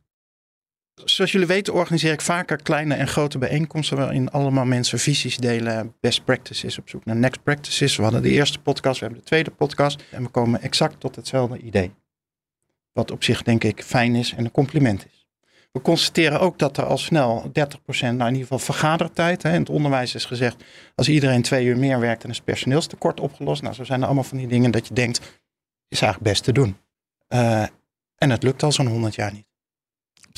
Zoals 0.94 1.32
jullie 1.32 1.46
weten 1.46 1.74
organiseer 1.74 2.12
ik 2.12 2.20
vaker 2.20 2.62
kleine 2.62 2.94
en 2.94 3.08
grote 3.08 3.38
bijeenkomsten 3.38 3.96
waarin 3.96 4.30
allemaal 4.30 4.64
mensen 4.64 4.98
visies 4.98 5.36
delen, 5.36 5.94
best 6.00 6.24
practices 6.24 6.78
op 6.78 6.88
zoek 6.88 7.04
naar 7.04 7.16
next 7.16 7.42
practices. 7.42 7.96
We 7.96 8.02
hadden 8.02 8.22
de 8.22 8.30
eerste 8.30 8.58
podcast, 8.58 8.98
we 8.98 9.04
hebben 9.04 9.22
de 9.22 9.28
tweede 9.28 9.50
podcast 9.50 10.04
en 10.10 10.22
we 10.22 10.28
komen 10.28 10.62
exact 10.62 11.00
tot 11.00 11.16
hetzelfde 11.16 11.58
idee. 11.58 11.94
Wat 12.92 13.10
op 13.10 13.24
zich 13.24 13.42
denk 13.42 13.64
ik 13.64 13.82
fijn 13.82 14.14
is 14.14 14.32
en 14.32 14.44
een 14.44 14.50
compliment 14.50 15.06
is. 15.06 15.26
We 15.72 15.80
constateren 15.80 16.40
ook 16.40 16.58
dat 16.58 16.76
er 16.76 16.84
al 16.84 16.98
snel 16.98 17.42
30%, 17.42 17.50
nou 18.00 18.12
in 18.12 18.26
ieder 18.26 18.40
geval 18.40 18.58
vergadertijd, 18.58 19.42
hè, 19.42 19.52
in 19.52 19.60
het 19.60 19.70
onderwijs 19.70 20.14
is 20.14 20.24
gezegd, 20.24 20.64
als 20.94 21.08
iedereen 21.08 21.42
twee 21.42 21.66
uur 21.66 21.78
meer 21.78 22.00
werkt, 22.00 22.22
dan 22.22 22.30
is 22.30 22.36
het 22.36 22.44
personeelstekort 22.44 23.20
opgelost. 23.20 23.62
Nou, 23.62 23.74
zo 23.74 23.84
zijn 23.84 24.00
er 24.00 24.06
allemaal 24.06 24.24
van 24.24 24.38
die 24.38 24.46
dingen 24.46 24.70
dat 24.70 24.88
je 24.88 24.94
denkt, 24.94 25.18
is 25.88 26.00
eigenlijk 26.00 26.32
best 26.32 26.44
te 26.44 26.52
doen. 26.52 26.76
Uh, 27.28 27.62
en 28.16 28.30
het 28.30 28.42
lukt 28.42 28.62
al 28.62 28.72
zo'n 28.72 28.86
100 28.86 29.14
jaar 29.14 29.32
niet 29.32 29.53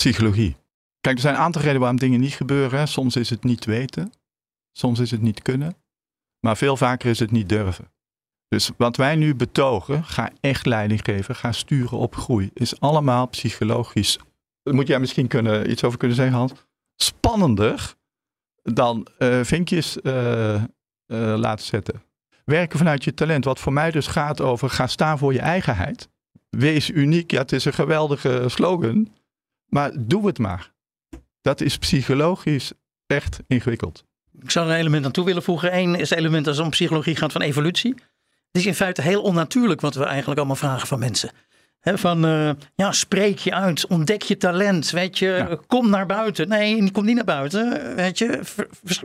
psychologie. 0.00 0.56
Kijk, 1.00 1.14
er 1.14 1.22
zijn 1.22 1.34
een 1.34 1.40
aantal 1.40 1.60
redenen 1.60 1.80
waarom 1.80 1.98
dingen 1.98 2.20
niet 2.20 2.34
gebeuren. 2.34 2.88
Soms 2.88 3.16
is 3.16 3.30
het 3.30 3.44
niet 3.44 3.64
weten, 3.64 4.12
soms 4.72 4.98
is 4.98 5.10
het 5.10 5.22
niet 5.22 5.42
kunnen, 5.42 5.76
maar 6.40 6.56
veel 6.56 6.76
vaker 6.76 7.10
is 7.10 7.18
het 7.18 7.30
niet 7.30 7.48
durven. 7.48 7.90
Dus 8.48 8.70
wat 8.76 8.96
wij 8.96 9.16
nu 9.16 9.34
betogen, 9.34 10.04
ga 10.04 10.30
echt 10.40 10.66
leiding 10.66 11.00
geven, 11.04 11.34
ga 11.34 11.52
sturen 11.52 11.98
op 11.98 12.14
groei, 12.14 12.50
is 12.54 12.80
allemaal 12.80 13.26
psychologisch. 13.26 14.18
Moet 14.62 14.86
jij 14.86 15.00
misschien 15.00 15.26
kunnen, 15.26 15.70
iets 15.70 15.84
over 15.84 15.98
kunnen 15.98 16.16
zeggen, 16.16 16.36
Hans? 16.36 16.52
Spannender 16.96 17.94
dan 18.62 19.06
uh, 19.18 19.40
vinkjes 19.42 19.96
uh, 20.02 20.54
uh, 20.54 20.62
laten 21.36 21.66
zetten. 21.66 22.02
Werken 22.44 22.78
vanuit 22.78 23.04
je 23.04 23.14
talent, 23.14 23.44
wat 23.44 23.60
voor 23.60 23.72
mij 23.72 23.90
dus 23.90 24.06
gaat 24.06 24.40
over 24.40 24.70
ga 24.70 24.86
staan 24.86 25.18
voor 25.18 25.32
je 25.32 25.40
eigenheid. 25.40 26.08
Wees 26.50 26.90
uniek, 26.90 27.30
ja, 27.30 27.40
het 27.40 27.52
is 27.52 27.64
een 27.64 27.72
geweldige 27.72 28.44
slogan. 28.46 29.08
Maar 29.66 29.90
doe 29.98 30.26
het 30.26 30.38
maar. 30.38 30.72
Dat 31.40 31.60
is 31.60 31.78
psychologisch 31.78 32.72
echt 33.06 33.38
ingewikkeld. 33.46 34.04
Ik 34.40 34.50
zou 34.50 34.66
er 34.66 34.72
een 34.72 34.80
element 34.80 35.04
aan 35.04 35.12
toe 35.12 35.24
willen 35.24 35.42
voegen. 35.42 35.76
Eén 35.76 35.94
is 35.94 36.10
het 36.10 36.18
element 36.18 36.46
als 36.46 36.56
het 36.56 36.64
om 36.64 36.70
psychologie 36.70 37.16
gaat 37.16 37.32
van 37.32 37.42
evolutie. 37.42 37.94
Het 38.52 38.64
is 38.64 38.66
in 38.66 38.74
feite 38.74 39.02
heel 39.02 39.22
onnatuurlijk 39.22 39.80
wat 39.80 39.94
we 39.94 40.04
eigenlijk 40.04 40.38
allemaal 40.38 40.56
vragen 40.56 40.88
van 40.88 40.98
mensen. 40.98 41.30
van 41.80 42.26
uh, 42.26 42.50
ja, 42.74 42.92
spreek 42.92 43.38
je 43.38 43.54
uit, 43.54 43.86
ontdek 43.86 44.22
je 44.22 44.36
talent, 44.36 44.90
weet 44.90 45.18
je, 45.18 45.60
kom 45.66 45.90
naar 45.90 46.06
buiten. 46.06 46.48
Nee, 46.48 46.90
kom 46.90 47.04
niet 47.04 47.14
naar 47.14 47.24
buiten, 47.24 47.94
weet 47.96 48.18
je, 48.18 48.40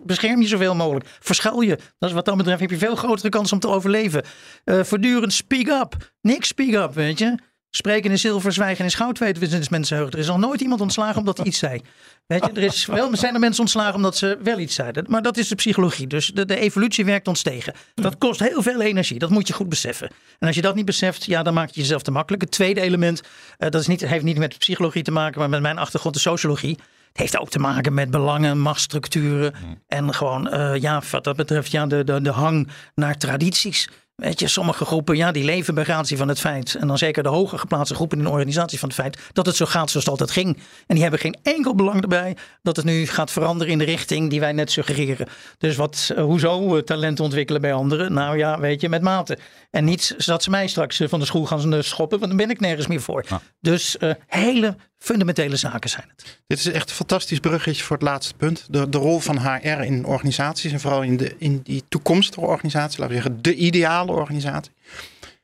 bescherm 0.03 0.41
je 0.41 0.47
zoveel 0.47 0.75
mogelijk. 0.75 1.05
Verschuil 1.19 1.61
je, 1.61 1.77
dat 1.99 2.09
is 2.09 2.15
wat 2.15 2.25
dat 2.25 2.37
betreft 2.37 2.59
heb 2.59 2.69
je 2.69 2.77
veel 2.77 2.95
grotere 2.95 3.29
kans 3.29 3.51
om 3.51 3.59
te 3.59 3.67
overleven. 3.67 4.23
Uh, 4.65 4.83
voortdurend 4.83 5.33
speak 5.33 5.67
up, 5.67 6.11
niks 6.21 6.47
speak 6.47 6.73
up, 6.73 6.93
weet 6.93 7.19
je. 7.19 7.37
Spreken 7.73 8.11
in 8.11 8.19
zilver, 8.19 8.53
zwijgen 8.53 8.85
is 8.85 8.95
goud, 8.95 9.19
weten 9.19 9.49
we 9.49 9.67
mensen 9.69 9.97
Er 9.97 10.17
is 10.17 10.27
nog 10.27 10.37
nooit 10.37 10.61
iemand 10.61 10.81
ontslagen 10.81 11.19
omdat 11.19 11.37
hij 11.37 11.45
iets 11.45 11.59
zei. 11.59 11.81
Weet 12.27 12.45
je, 12.45 12.51
er 12.51 12.63
is 12.63 12.85
wel, 12.85 13.15
zijn 13.15 13.33
er 13.33 13.39
mensen 13.39 13.61
ontslagen 13.61 13.95
omdat 13.95 14.17
ze 14.17 14.37
wel 14.43 14.59
iets 14.59 14.75
zeiden. 14.75 15.05
Maar 15.07 15.21
dat 15.21 15.37
is 15.37 15.47
de 15.47 15.55
psychologie. 15.55 16.07
Dus 16.07 16.27
de, 16.27 16.45
de, 16.45 16.55
evolutie 16.55 17.05
werkt 17.05 17.27
ons 17.27 17.41
tegen. 17.41 17.73
Dat 17.95 18.17
kost 18.17 18.39
heel 18.39 18.61
veel 18.61 18.81
energie. 18.81 19.19
Dat 19.19 19.29
moet 19.29 19.47
je 19.47 19.53
goed 19.53 19.69
beseffen. 19.69 20.11
En 20.39 20.47
als 20.47 20.55
je 20.55 20.61
dat 20.61 20.75
niet 20.75 20.85
beseft, 20.85 21.25
ja, 21.25 21.43
dan 21.43 21.53
maak 21.53 21.69
je 21.69 21.79
jezelf 21.81 22.01
te 22.01 22.11
makkelijk. 22.11 22.43
Het 22.43 22.51
tweede 22.51 22.81
element, 22.81 23.21
uh, 23.21 23.69
dat 23.69 23.81
is 23.81 23.87
niet, 23.87 24.01
heeft 24.01 24.23
niet 24.23 24.37
met 24.37 24.57
psychologie 24.57 25.03
te 25.03 25.11
maken, 25.11 25.39
maar 25.39 25.49
met 25.49 25.61
mijn 25.61 25.77
achtergrond 25.77 26.15
de 26.15 26.21
sociologie. 26.21 26.77
Het 27.07 27.21
heeft 27.21 27.37
ook 27.37 27.49
te 27.49 27.59
maken 27.59 27.93
met 27.93 28.11
belangen, 28.11 28.59
machtsstructuren. 28.59 29.53
En 29.87 30.13
gewoon, 30.13 30.53
uh, 30.53 30.75
ja, 30.75 31.01
wat 31.11 31.23
dat 31.23 31.35
betreft, 31.35 31.71
ja, 31.71 31.85
de, 31.85 32.03
de, 32.03 32.21
de 32.21 32.31
hang 32.31 32.67
naar 32.95 33.17
tradities. 33.17 33.89
Weet 34.21 34.39
je, 34.39 34.47
sommige 34.47 34.85
groepen, 34.85 35.17
ja, 35.17 35.31
die 35.31 35.43
leven 35.43 35.73
bij 35.73 35.83
gratie 35.83 36.17
van 36.17 36.27
het 36.27 36.39
feit. 36.39 36.75
En 36.75 36.87
dan 36.87 36.97
zeker 36.97 37.23
de 37.23 37.29
hoger 37.29 37.59
geplaatste 37.59 37.95
groepen 37.95 38.19
in 38.19 38.25
een 38.25 38.31
organisatie 38.31 38.79
van 38.79 38.89
het 38.89 38.97
feit 38.97 39.19
dat 39.33 39.45
het 39.45 39.55
zo 39.55 39.65
gaat 39.65 39.89
zoals 39.89 40.05
het 40.05 40.07
altijd 40.07 40.31
ging. 40.31 40.57
En 40.87 40.93
die 40.95 41.01
hebben 41.01 41.19
geen 41.19 41.37
enkel 41.43 41.75
belang 41.75 42.01
erbij 42.01 42.37
dat 42.61 42.75
het 42.75 42.85
nu 42.85 43.07
gaat 43.07 43.31
veranderen 43.31 43.73
in 43.73 43.77
de 43.77 43.83
richting 43.83 44.29
die 44.29 44.39
wij 44.39 44.51
net 44.51 44.71
suggereren. 44.71 45.27
Dus 45.57 45.75
wat, 45.75 46.11
uh, 46.15 46.23
hoezo 46.23 46.75
uh, 46.75 46.81
talent 46.81 47.19
ontwikkelen 47.19 47.61
bij 47.61 47.73
anderen? 47.73 48.13
Nou 48.13 48.37
ja, 48.37 48.59
weet 48.59 48.81
je, 48.81 48.89
met 48.89 49.01
mate. 49.01 49.37
En 49.71 49.85
niet 49.85 50.25
dat 50.25 50.43
ze 50.43 50.49
mij 50.49 50.67
straks 50.67 50.99
uh, 50.99 51.07
van 51.07 51.19
de 51.19 51.25
school 51.25 51.45
gaan 51.45 51.83
schoppen, 51.83 52.19
want 52.19 52.31
dan 52.31 52.41
ben 52.41 52.49
ik 52.49 52.59
nergens 52.59 52.87
meer 52.87 53.01
voor. 53.01 53.25
Dus 53.59 53.97
hele 54.27 54.75
fundamentele 55.01 55.55
zaken 55.55 55.89
zijn 55.89 56.09
het. 56.15 56.41
Dit 56.47 56.59
is 56.59 56.65
echt 56.65 56.89
een 56.89 56.95
fantastisch 56.95 57.39
bruggetje 57.39 57.83
voor 57.83 57.97
het 57.97 58.05
laatste 58.05 58.33
punt. 58.33 58.67
De, 58.69 58.89
de 58.89 58.97
rol 58.97 59.19
van 59.19 59.39
HR 59.39 59.67
in 59.67 60.05
organisaties 60.05 60.71
en 60.71 60.79
vooral 60.79 61.03
in, 61.03 61.17
de, 61.17 61.35
in 61.37 61.61
die 61.61 61.83
toekomstige 61.89 62.45
organisatie, 62.45 62.99
laten 62.99 63.15
we 63.15 63.21
zeggen 63.21 63.41
de 63.41 63.55
ideale 63.55 64.11
organisatie. 64.11 64.71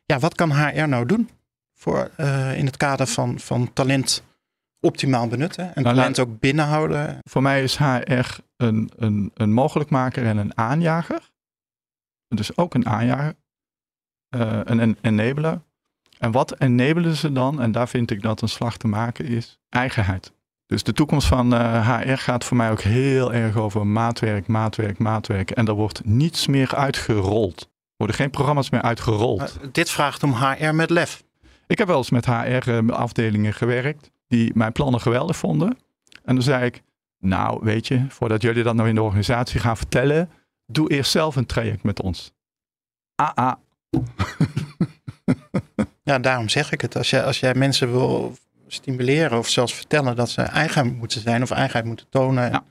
Ja, 0.05 0.19
wat 0.19 0.35
kan 0.35 0.51
HR 0.51 0.87
nou 0.87 1.05
doen 1.05 1.29
voor, 1.73 2.11
uh, 2.17 2.57
in 2.57 2.65
het 2.65 2.77
kader 2.77 3.07
van, 3.07 3.39
van 3.39 3.73
talent 3.73 4.23
optimaal 4.79 5.27
benutten 5.27 5.75
en 5.75 5.83
nou, 5.83 5.95
talent 5.95 6.19
ook 6.19 6.39
binnenhouden? 6.39 7.19
Voor 7.23 7.41
mij 7.41 7.63
is 7.63 7.77
HR 7.77 8.39
een, 8.57 8.91
een, 8.95 9.31
een 9.33 9.53
mogelijkmaker 9.53 10.25
en 10.25 10.37
een 10.37 10.57
aanjager. 10.57 11.31
Dus 12.27 12.57
ook 12.57 12.73
een 12.73 12.87
aanjager, 12.87 13.33
uh, 14.35 14.59
een 14.63 14.97
enabler. 15.01 15.61
En 16.17 16.31
wat 16.31 16.59
enabelen 16.59 17.15
ze 17.15 17.31
dan? 17.31 17.61
En 17.61 17.71
daar 17.71 17.87
vind 17.87 18.11
ik 18.11 18.21
dat 18.21 18.41
een 18.41 18.49
slag 18.49 18.77
te 18.77 18.87
maken 18.87 19.25
is 19.25 19.59
eigenheid. 19.69 20.31
Dus 20.65 20.83
de 20.83 20.93
toekomst 20.93 21.27
van 21.27 21.53
uh, 21.53 21.75
eh, 21.77 21.99
HR 22.01 22.17
gaat 22.17 22.43
voor 22.43 22.57
mij 22.57 22.71
ook 22.71 22.81
heel 22.81 23.33
erg 23.33 23.55
over 23.55 23.87
maatwerk, 23.87 24.47
maatwerk, 24.47 24.97
maatwerk. 24.97 25.51
En 25.51 25.67
er 25.67 25.73
wordt 25.73 26.05
niets 26.05 26.47
meer 26.47 26.75
uitgerold. 26.75 27.61
Er 27.61 27.67
worden 27.97 28.15
geen 28.15 28.29
programma's 28.29 28.69
meer 28.69 28.81
uitgerold. 28.81 29.57
dit 29.71 29.89
vraagt 29.89 30.23
om 30.23 30.33
HR 30.33 30.73
met 30.73 30.89
lef. 30.89 31.23
Ik 31.67 31.77
heb 31.77 31.87
wel 31.87 31.97
eens 31.97 32.09
met 32.09 32.25
HR-afdelingen 32.25 33.51
eh, 33.51 33.57
gewerkt 33.57 34.11
die 34.27 34.51
mijn 34.53 34.71
plannen 34.71 35.01
geweldig 35.01 35.37
vonden. 35.37 35.77
En 36.23 36.35
dan 36.35 36.43
zei 36.43 36.65
ik, 36.65 36.81
nou 37.19 37.59
weet 37.63 37.87
je, 37.87 38.05
voordat 38.09 38.41
jullie 38.41 38.63
dat 38.63 38.75
nou 38.75 38.89
in 38.89 38.95
de 38.95 39.01
organisatie 39.01 39.59
gaan 39.59 39.77
vertellen, 39.77 40.29
doe 40.65 40.89
eerst 40.89 41.11
zelf 41.11 41.35
een 41.35 41.45
traject 41.45 41.83
met 41.83 42.01
ons. 42.01 42.33
Ah, 43.15 43.33
ah. 43.33 43.53
Ja, 46.07 46.19
daarom 46.19 46.49
zeg 46.49 46.71
ik 46.71 46.81
het. 46.81 46.95
Als 46.95 47.09
jij, 47.09 47.23
als 47.23 47.39
jij 47.39 47.53
mensen 47.53 47.91
wil 47.91 48.35
stimuleren 48.67 49.37
of 49.37 49.49
zelfs 49.49 49.73
vertellen 49.73 50.15
dat 50.15 50.29
ze 50.29 50.41
eigen 50.41 50.95
moeten 50.95 51.21
zijn 51.21 51.41
of 51.41 51.51
eigenheid 51.51 51.85
moeten 51.85 52.05
tonen. 52.09 52.51
Ja. 52.51 52.63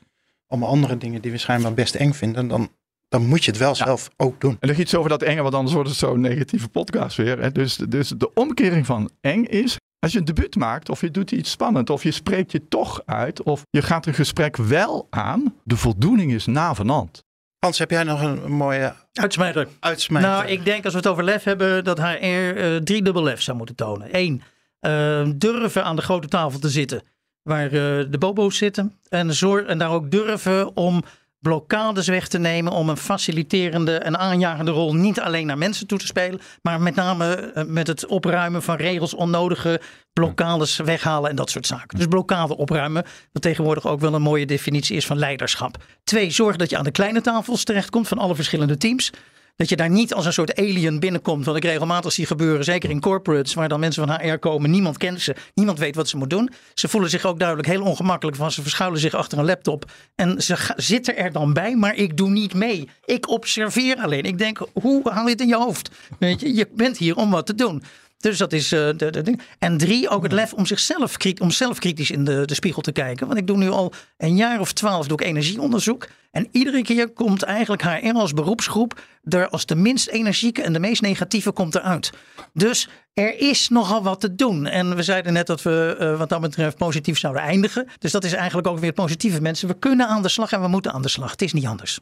Allemaal 0.46 0.68
andere 0.68 0.99
dingen 0.99 1.22
die 1.22 1.31
we 1.31 1.38
schijnbaar 1.38 1.75
best 1.75 1.94
eng 1.94 2.12
vinden. 2.12 2.49
Dan, 2.49 2.70
dan 3.09 3.27
moet 3.27 3.44
je 3.44 3.51
het 3.51 3.61
wel 3.61 3.75
zelf 3.75 4.09
ook 4.16 4.40
doen. 4.40 4.57
En 4.61 4.68
nog 4.68 4.77
iets 4.77 4.94
over 4.94 5.11
dat 5.11 5.22
enge, 5.22 5.42
want 5.42 5.55
anders 5.55 5.75
wordt 5.75 5.88
het 5.88 5.99
zo'n 5.99 6.20
negatieve 6.20 6.68
podcast 6.68 7.16
weer. 7.16 7.40
Hè? 7.40 7.53
Dus, 7.53 7.77
dus 7.77 8.09
de 8.09 8.35
omkering 8.35 8.87
van 8.87 9.11
eng 9.20 9.44
is 9.44 9.77
Als 9.99 10.12
je 10.12 10.18
een 10.18 10.25
debuut 10.25 10.57
maakt 10.57 10.88
of 10.88 11.01
je 11.01 11.11
doet 11.11 11.33
iets 11.33 11.51
spannend 11.51 11.90
of 11.90 12.03
je 12.03 12.11
spreekt 12.11 12.53
je 12.53 12.68
toch 12.68 13.03
uit 13.05 13.42
of 13.42 13.62
je 13.70 13.83
gaat 13.83 14.07
een 14.07 14.14
gesprek 14.14 14.57
wel 14.57 15.07
aan, 15.11 15.55
de 15.64 15.77
voldoening 15.77 16.33
is 16.33 16.46
navenant. 16.46 17.25
Hans, 17.66 17.79
heb 17.79 17.90
jij 17.90 18.05
nog 18.05 18.22
een 18.22 18.52
mooie 18.52 18.94
Uitsmijter. 19.12 19.68
uitsmijter? 19.81 20.31
Nou, 20.31 20.46
ik 20.46 20.64
denk 20.64 20.85
als 20.85 20.92
we 20.92 20.98
het 20.98 21.09
over 21.09 21.24
lef 21.24 21.42
hebben, 21.42 21.85
dat 21.85 21.98
HR 21.98 22.05
eh 22.14 22.76
drie 22.76 23.02
dubbel 23.02 23.22
lef 23.22 23.42
zou 23.42 23.57
moeten 23.57 23.74
tonen. 23.74 24.09
Eén, 24.11 24.42
eh, 24.81 25.29
durven 25.35 25.85
aan 25.85 25.96
de 25.96 26.02
grote 26.02 26.29
tafel 26.29 26.59
te 26.59 26.68
zitten 26.68 27.02
waar 27.42 27.64
eh, 27.64 27.70
de 28.11 28.16
bobo's 28.18 28.57
zitten. 28.57 28.98
En, 29.09 29.35
zorg, 29.35 29.66
en 29.66 29.79
daar 29.79 29.90
ook 29.90 30.11
durven 30.11 30.76
om 30.76 31.02
blokkades 31.46 32.06
weg 32.06 32.28
te 32.28 32.38
nemen. 32.38 32.72
Om 32.72 32.88
een 32.88 32.96
faciliterende 32.96 33.96
en 33.98 34.18
aanjagende 34.18 34.70
rol 34.70 34.94
niet 34.94 35.20
alleen 35.20 35.46
naar 35.46 35.59
mensen 35.59 35.87
toe 35.87 35.98
te 35.98 36.06
spelen. 36.06 36.40
Maar 36.62 36.80
met 36.80 36.94
name 36.94 37.35
eh, 37.35 37.64
met 37.64 37.87
het 37.87 38.06
opruimen 38.06 38.62
van 38.62 38.76
regels, 38.76 39.14
onnodige 39.14 39.80
blokkades 40.12 40.76
weghalen 40.76 41.30
en 41.30 41.37
dat 41.37 41.50
soort 41.50 41.66
zaken. 41.66 41.98
Dus 41.98 42.06
blokkade 42.06 42.56
opruimen, 42.56 43.04
wat 43.32 43.42
tegenwoordig 43.42 43.87
ook 43.87 44.00
wel 44.00 44.14
een 44.14 44.22
mooie 44.22 44.46
definitie 44.46 44.96
is 44.96 45.06
van 45.06 45.18
leiderschap. 45.18 45.76
Twee, 46.04 46.30
zorg 46.30 46.56
dat 46.56 46.70
je 46.70 46.76
aan 46.76 46.85
de 46.85 46.90
kleine 46.90 47.20
tafels 47.20 47.64
terechtkomt 47.64 48.09
van 48.09 48.18
alle 48.18 48.35
verschillende 48.35 48.76
teams. 48.76 49.12
Dat 49.57 49.69
je 49.69 49.77
daar 49.77 49.90
niet 49.90 50.14
als 50.14 50.27
een 50.27 50.33
soort 50.33 50.59
alien 50.59 51.01
binnenkomt. 51.01 51.45
Wat 51.45 51.57
ik 51.57 51.64
regelmatig 51.64 52.12
zie 52.12 52.27
gebeuren. 52.27 52.64
Zeker 52.64 52.90
in 52.90 53.01
corporates. 53.01 53.55
Waar 53.55 53.69
dan 53.69 53.81
mensen 53.81 54.07
van 54.07 54.21
HR 54.21 54.37
komen. 54.37 54.71
Niemand 54.71 54.97
kent 54.97 55.21
ze. 55.21 55.35
Niemand 55.55 55.79
weet 55.79 55.95
wat 55.95 56.09
ze 56.09 56.16
moeten 56.16 56.38
doen. 56.38 56.51
Ze 56.75 56.88
voelen 56.88 57.11
zich 57.11 57.25
ook 57.25 57.38
duidelijk 57.38 57.69
heel 57.69 57.83
ongemakkelijk 57.83 58.37
van. 58.37 58.53
Ze 58.53 58.62
verschuilen 58.62 59.01
zich 59.01 59.14
achter 59.14 59.38
een 59.38 59.45
laptop. 59.45 59.90
En 60.14 60.42
ze 60.42 60.73
zitten 60.77 61.16
er 61.16 61.33
dan 61.33 61.53
bij. 61.53 61.77
Maar 61.77 61.95
ik 61.95 62.16
doe 62.16 62.31
niet 62.31 62.55
mee. 62.55 62.88
Ik 63.05 63.29
observeer 63.29 63.97
alleen. 63.97 64.23
Ik 64.23 64.38
denk, 64.38 64.66
hoe 64.73 65.11
haal 65.11 65.25
je 65.25 65.31
het 65.31 65.40
in 65.40 65.49
je 65.49 65.57
hoofd? 65.57 65.90
Weet 66.19 66.40
je, 66.40 66.55
je 66.55 66.69
bent 66.75 66.99
hier 66.99 67.16
om 67.16 67.31
wat 67.31 67.47
te 67.47 67.55
doen. 67.55 67.83
Dus 68.26 68.38
dat 68.38 68.52
is 68.52 68.72
eh, 68.72 68.88
de, 68.96 69.10
de 69.10 69.22
ding. 69.22 69.40
En 69.58 69.76
drie, 69.76 70.08
ook 70.08 70.22
het 70.22 70.32
lef 70.32 70.52
om 70.52 70.66
zichzelf 70.66 71.16
om 71.40 71.50
zelf 71.50 71.78
kritisch 71.78 72.10
in 72.10 72.24
de, 72.24 72.44
de 72.44 72.54
spiegel 72.54 72.82
te 72.82 72.92
kijken. 72.92 73.26
Want 73.26 73.38
ik 73.38 73.46
doe 73.46 73.56
nu 73.56 73.70
al 73.70 73.92
een 74.16 74.36
jaar 74.36 74.60
of 74.60 74.72
twaalf 74.72 75.06
doe 75.06 75.20
ik 75.20 75.26
energieonderzoek. 75.26 76.08
En 76.30 76.48
iedere 76.52 76.82
keer 76.82 77.08
komt 77.08 77.42
eigenlijk 77.42 77.82
HR 77.82 78.16
als 78.16 78.32
beroepsgroep 78.32 79.00
er 79.24 79.48
als 79.48 79.66
de 79.66 79.74
minst 79.74 80.08
energieke 80.08 80.62
en 80.62 80.72
de 80.72 80.78
meest 80.78 81.02
negatieve 81.02 81.52
komt 81.52 81.74
eruit. 81.74 82.12
Dus 82.52 82.88
er 83.14 83.38
is 83.38 83.68
nogal 83.68 84.02
wat 84.02 84.20
te 84.20 84.34
doen. 84.34 84.66
En 84.66 84.96
we 84.96 85.02
zeiden 85.02 85.32
net 85.32 85.46
dat 85.46 85.62
we 85.62 85.96
eh, 85.98 86.18
wat 86.18 86.28
dat 86.28 86.40
betreft 86.40 86.76
positief 86.76 87.18
zouden 87.18 87.42
eindigen. 87.42 87.88
Dus 87.98 88.12
dat 88.12 88.24
is 88.24 88.32
eigenlijk 88.32 88.66
ook 88.66 88.78
weer 88.78 88.86
het 88.86 88.94
positieve 88.94 89.40
mensen. 89.40 89.68
We 89.68 89.78
kunnen 89.78 90.08
aan 90.08 90.22
de 90.22 90.28
slag 90.28 90.52
en 90.52 90.60
we 90.60 90.68
moeten 90.68 90.92
aan 90.92 91.02
de 91.02 91.08
slag. 91.08 91.30
Het 91.30 91.42
is 91.42 91.52
niet 91.52 91.66
anders. 91.66 91.98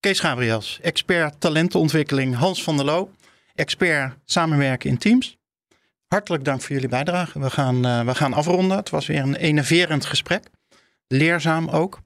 Kees 0.00 0.20
Gabriels, 0.20 0.78
expert 0.82 1.40
talentenontwikkeling. 1.40 2.36
Hans 2.36 2.62
van 2.62 2.76
der 2.76 2.84
Loo, 2.84 3.10
expert 3.54 4.14
samenwerken 4.24 4.90
in 4.90 4.98
teams. 4.98 5.37
Hartelijk 6.08 6.44
dank 6.44 6.60
voor 6.60 6.74
jullie 6.74 6.88
bijdrage. 6.88 7.40
We 7.40 7.50
gaan, 7.50 7.84
eh, 7.84 8.04
we 8.04 8.14
gaan 8.14 8.32
afronden. 8.32 8.76
Het 8.76 8.90
was 8.90 9.06
weer 9.06 9.22
een 9.22 9.34
enerverend 9.34 10.04
gesprek. 10.04 10.44
Leerzaam 11.06 11.68
ook. 11.68 12.00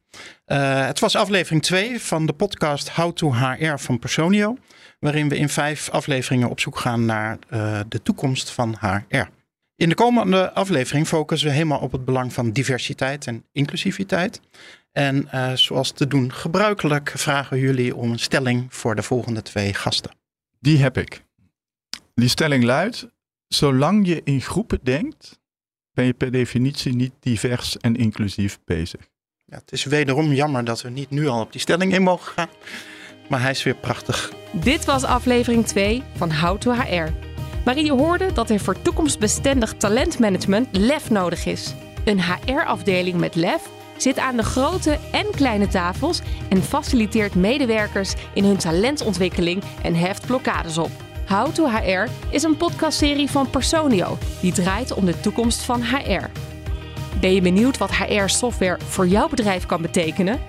Eh, 0.45 0.87
het 0.87 0.99
was 0.99 1.17
aflevering 1.17 1.62
2 1.62 2.01
van 2.01 2.27
de 2.27 2.33
podcast 2.33 2.88
How 2.88 3.12
to 3.12 3.33
HR 3.33 3.77
van 3.77 3.99
Personio. 3.99 4.57
Waarin 4.99 5.29
we 5.29 5.37
in 5.37 5.49
vijf 5.49 5.91
afleveringen 5.91 6.49
op 6.49 6.61
zoek 6.61 6.79
gaan 6.79 7.05
naar 7.05 7.38
eh, 7.49 7.81
de 7.88 8.03
toekomst 8.03 8.51
van 8.51 8.77
HR. 8.81 9.29
In 9.77 9.88
de 9.88 9.95
komende 9.95 10.53
aflevering 10.53 11.07
focussen 11.07 11.49
we 11.49 11.55
helemaal 11.55 11.79
op 11.79 11.93
het 11.93 12.05
belang 12.05 12.33
van 12.33 12.51
diversiteit 12.51 13.27
en 13.27 13.45
inclusiviteit. 13.53 14.41
En 14.93 15.29
zoals 15.59 15.91
te 15.91 16.07
doen 16.07 16.33
gebruikelijk 16.33 17.12
vragen 17.15 17.57
we 17.57 17.62
jullie 17.62 17.97
om 17.97 18.11
een 18.11 18.19
stelling 18.19 18.75
voor 18.75 18.95
de 18.95 19.03
volgende 19.03 19.43
twee 19.43 19.75
gasten. 19.75 20.11
Die 20.61 20.79
heb 20.79 20.99
ik. 20.99 21.23
Die 22.15 22.29
stelling 22.29 22.65
luidt: 22.65 23.07
zolang 23.55 24.07
je 24.07 24.21
in 24.25 24.41
groepen 24.41 24.79
denkt, 24.83 25.41
ben 25.95 26.05
je 26.05 26.12
per 26.12 26.31
definitie 26.31 26.95
niet 26.95 27.12
divers 27.21 27.77
en 27.77 27.97
inclusief 27.97 28.59
bezig. 28.65 29.01
Ja, 29.45 29.57
het 29.57 29.73
is 29.73 29.85
wederom 29.85 30.33
jammer 30.33 30.65
dat 30.65 30.83
we 30.83 30.91
niet 30.91 31.11
nu 31.11 31.27
al 31.27 31.41
op 31.41 31.53
die 31.53 31.61
stelling 31.61 31.93
in 31.93 32.03
mogen 32.03 32.33
gaan. 32.33 32.49
Maar 33.29 33.41
hij 33.41 33.51
is 33.51 33.62
weer 33.62 33.75
prachtig. 33.75 34.33
Dit 34.53 34.85
was 34.85 35.05
aflevering 35.05 35.67
2 35.67 36.03
van 36.17 36.33
How 36.33 36.59
to 36.59 36.73
HR. 36.73 37.11
Waarin 37.65 37.85
je 37.85 37.93
hoorde 37.93 38.33
dat 38.33 38.51
er 38.51 38.61
voor 38.61 38.83
toekomstbestendig 38.83 39.75
talentmanagement 39.75 40.69
lef 40.77 41.11
nodig 41.11 41.47
is. 41.47 41.75
Een 42.05 42.23
HR-afdeling 42.23 43.19
met 43.19 43.35
lef 43.35 43.69
zit 43.97 44.19
aan 44.19 44.37
de 44.37 44.43
grote 44.43 44.99
en 45.12 45.27
kleine 45.31 45.69
tafels 45.69 46.21
en 46.49 46.62
faciliteert 46.62 47.35
medewerkers 47.35 48.15
in 48.35 48.45
hun 48.45 48.57
talentontwikkeling 48.57 49.62
en 49.83 49.95
heft 49.95 50.27
blokkades 50.27 50.79
op. 50.79 51.12
How 51.33 51.55
to 51.55 51.66
HR 51.66 52.09
is 52.31 52.42
een 52.42 52.57
podcastserie 52.57 53.31
van 53.31 53.51
Personio 53.51 54.18
die 54.40 54.53
draait 54.53 54.92
om 54.92 55.05
de 55.05 55.21
toekomst 55.21 55.62
van 55.62 55.83
HR. 55.83 56.31
Ben 57.21 57.35
je 57.35 57.40
benieuwd 57.40 57.79
wat 57.79 57.95
HR-software 57.95 58.79
voor 58.81 59.07
jouw 59.07 59.29
bedrijf 59.29 59.66
kan 59.66 59.83
betekenen? 59.83 60.40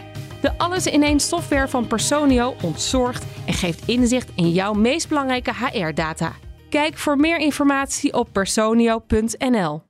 De 0.41 0.57
alles-in-één 0.57 1.19
software 1.19 1.67
van 1.67 1.87
Personio 1.87 2.55
ontzorgt 2.61 3.25
en 3.45 3.53
geeft 3.53 3.87
inzicht 3.87 4.29
in 4.35 4.49
jouw 4.49 4.73
meest 4.73 5.07
belangrijke 5.09 5.53
HR-data. 5.53 6.33
Kijk 6.69 6.97
voor 6.97 7.17
meer 7.17 7.37
informatie 7.37 8.13
op 8.13 8.29
personio.nl. 8.31 9.83